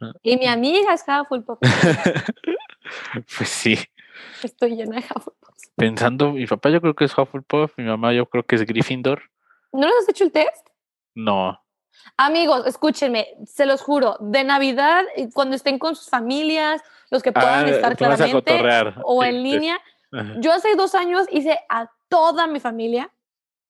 [0.00, 0.12] Ah.
[0.22, 1.58] Y mi amiga es Hufflepuff.
[3.36, 3.78] pues sí.
[4.42, 5.41] Estoy llena de Hufflepuff.
[5.76, 9.22] Pensando, mi papá yo creo que es Hufflepuff, mi mamá yo creo que es Gryffindor.
[9.72, 10.68] ¿No les has hecho el test?
[11.14, 11.58] No.
[12.16, 15.04] Amigos, escúchenme, se los juro, de Navidad,
[15.34, 18.60] cuando estén con sus familias, los que puedan ah, estar claramente
[19.04, 19.80] o en línea.
[20.38, 23.10] Yo hace dos años hice a toda mi familia,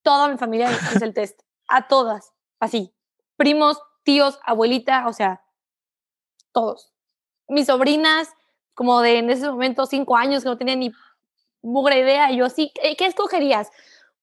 [0.02, 2.92] toda mi familia hice el test, a todas, así,
[3.36, 5.42] primos, tíos, abuelita, o sea,
[6.52, 6.92] todos.
[7.48, 8.32] Mis sobrinas,
[8.74, 10.92] como de en ese momento cinco años que no tenía ni
[11.62, 13.70] mugre idea, yo sí, ¿qué escogerías?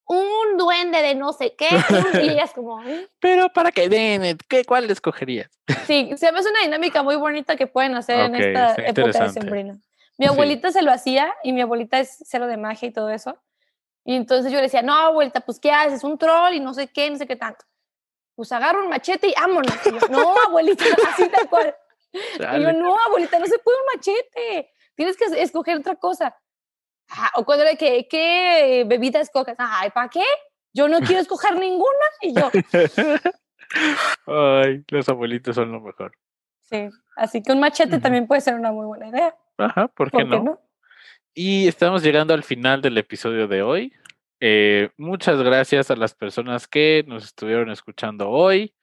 [0.05, 1.67] Un duende de no sé qué,
[2.23, 2.81] y ellas como...
[3.19, 5.49] Pero para qué den, ¿qué, ¿cuál escogerías?
[5.85, 9.29] Sí, se me hace una dinámica muy bonita que pueden hacer en esta época de
[9.29, 9.79] sembrina.
[10.17, 13.37] Mi abuelita se lo hacía y mi abuelita es cero de magia y todo eso.
[14.03, 16.03] Y entonces yo le decía, no, abuelita, pues ¿qué haces?
[16.03, 17.65] Un troll y no sé qué, no sé qué tanto.
[18.35, 19.71] Pues agarro un machete y vámonos.
[20.09, 20.83] no, abuelita,
[21.13, 21.75] así tal cual.
[22.11, 24.73] Y yo, no, abuelita, no se puede un machete.
[24.95, 26.35] Tienes que escoger otra cosa.
[27.35, 29.55] O cuando le que, ¿qué bebida escoges?
[29.57, 30.23] Ay, ¿para qué?
[30.73, 32.05] Yo no quiero escoger ninguna.
[32.21, 32.49] Y yo.
[34.27, 36.13] Ay, los abuelitos son lo mejor.
[36.63, 39.35] Sí, así que un machete también puede ser una muy buena idea.
[39.57, 40.61] Ajá, ¿por qué, no?
[41.33, 43.93] Y estamos llegando al final del episodio de hoy.
[44.39, 48.73] Eh, muchas gracias a las personas que nos estuvieron escuchando hoy.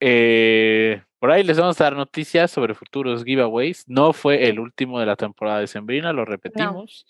[0.00, 3.84] Eh, por ahí les vamos a dar noticias sobre futuros giveaways.
[3.88, 7.06] No fue el último de la temporada de Sembrina, lo repetimos.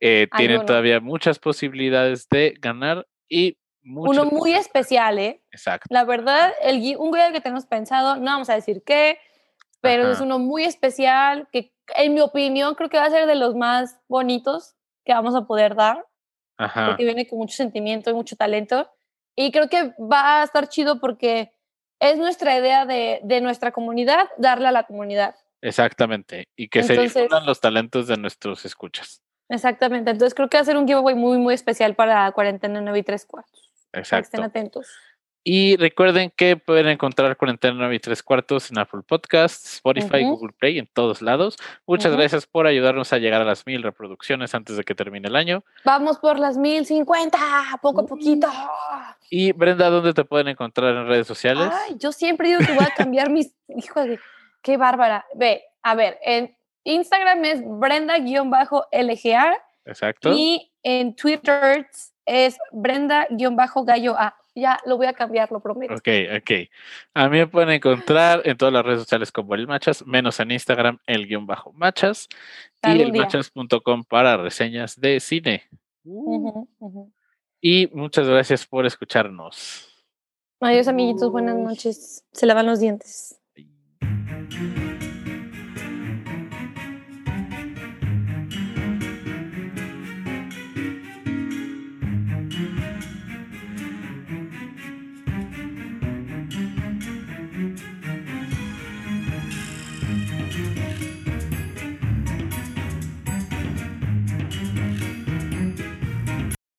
[0.00, 5.42] Eh, tienen todavía muchas posibilidades de ganar y Uno muy especial, ¿eh?
[5.50, 5.86] Exacto.
[5.90, 9.18] La verdad, el, un giveaway que tenemos pensado, no vamos a decir qué,
[9.80, 13.34] pero es uno muy especial que, en mi opinión, creo que va a ser de
[13.34, 14.74] los más bonitos
[15.04, 16.06] que vamos a poder dar.
[16.56, 16.86] Ajá.
[16.86, 18.90] Porque viene con mucho sentimiento y mucho talento.
[19.36, 21.52] Y creo que va a estar chido porque
[22.00, 25.34] es nuestra idea de, de, nuestra comunidad, darle a la comunidad.
[25.60, 29.22] Exactamente, y que se difundan los talentos de nuestros escuchas.
[29.48, 32.98] Exactamente, entonces creo que va a ser un giveaway muy, muy especial para Cuarentena 9
[32.98, 33.72] y 3 cuartos.
[33.92, 34.24] Exacto.
[34.24, 34.88] Estén atentos.
[35.46, 40.54] Y recuerden que pueden encontrar Cuarentena 9 y 3 cuartos en Apple Podcasts, Spotify, Google
[40.58, 41.58] Play, en todos lados.
[41.86, 45.36] Muchas gracias por ayudarnos a llegar a las mil reproducciones antes de que termine el
[45.36, 45.62] año.
[45.84, 47.38] Vamos por las mil cincuenta,
[47.82, 48.48] poco a poquito.
[49.28, 51.68] Y Brenda, ¿dónde te pueden encontrar en redes sociales?
[51.70, 53.54] Ay, yo siempre digo que voy a cambiar mis.
[53.68, 54.18] Hijo de.
[54.62, 55.26] Qué bárbara.
[55.34, 59.58] Ve, a ver, en Instagram es Brenda-LGA.
[59.84, 60.32] Exacto.
[60.32, 61.86] Y en Twitter
[62.24, 65.94] es Brenda-Gallo A ya lo voy a cambiar, lo prometo.
[65.94, 66.50] Ok, ok.
[67.14, 70.50] A mí me pueden encontrar en todas las redes sociales como el Machas, menos en
[70.52, 72.28] Instagram, el guion bajo Machas
[72.82, 75.64] y el machas.com para reseñas de cine.
[76.04, 76.66] Uh.
[77.60, 79.90] Y muchas gracias por escucharnos.
[80.60, 81.30] Adiós, amiguitos.
[81.30, 82.24] Buenas noches.
[82.32, 83.40] Se lavan los dientes.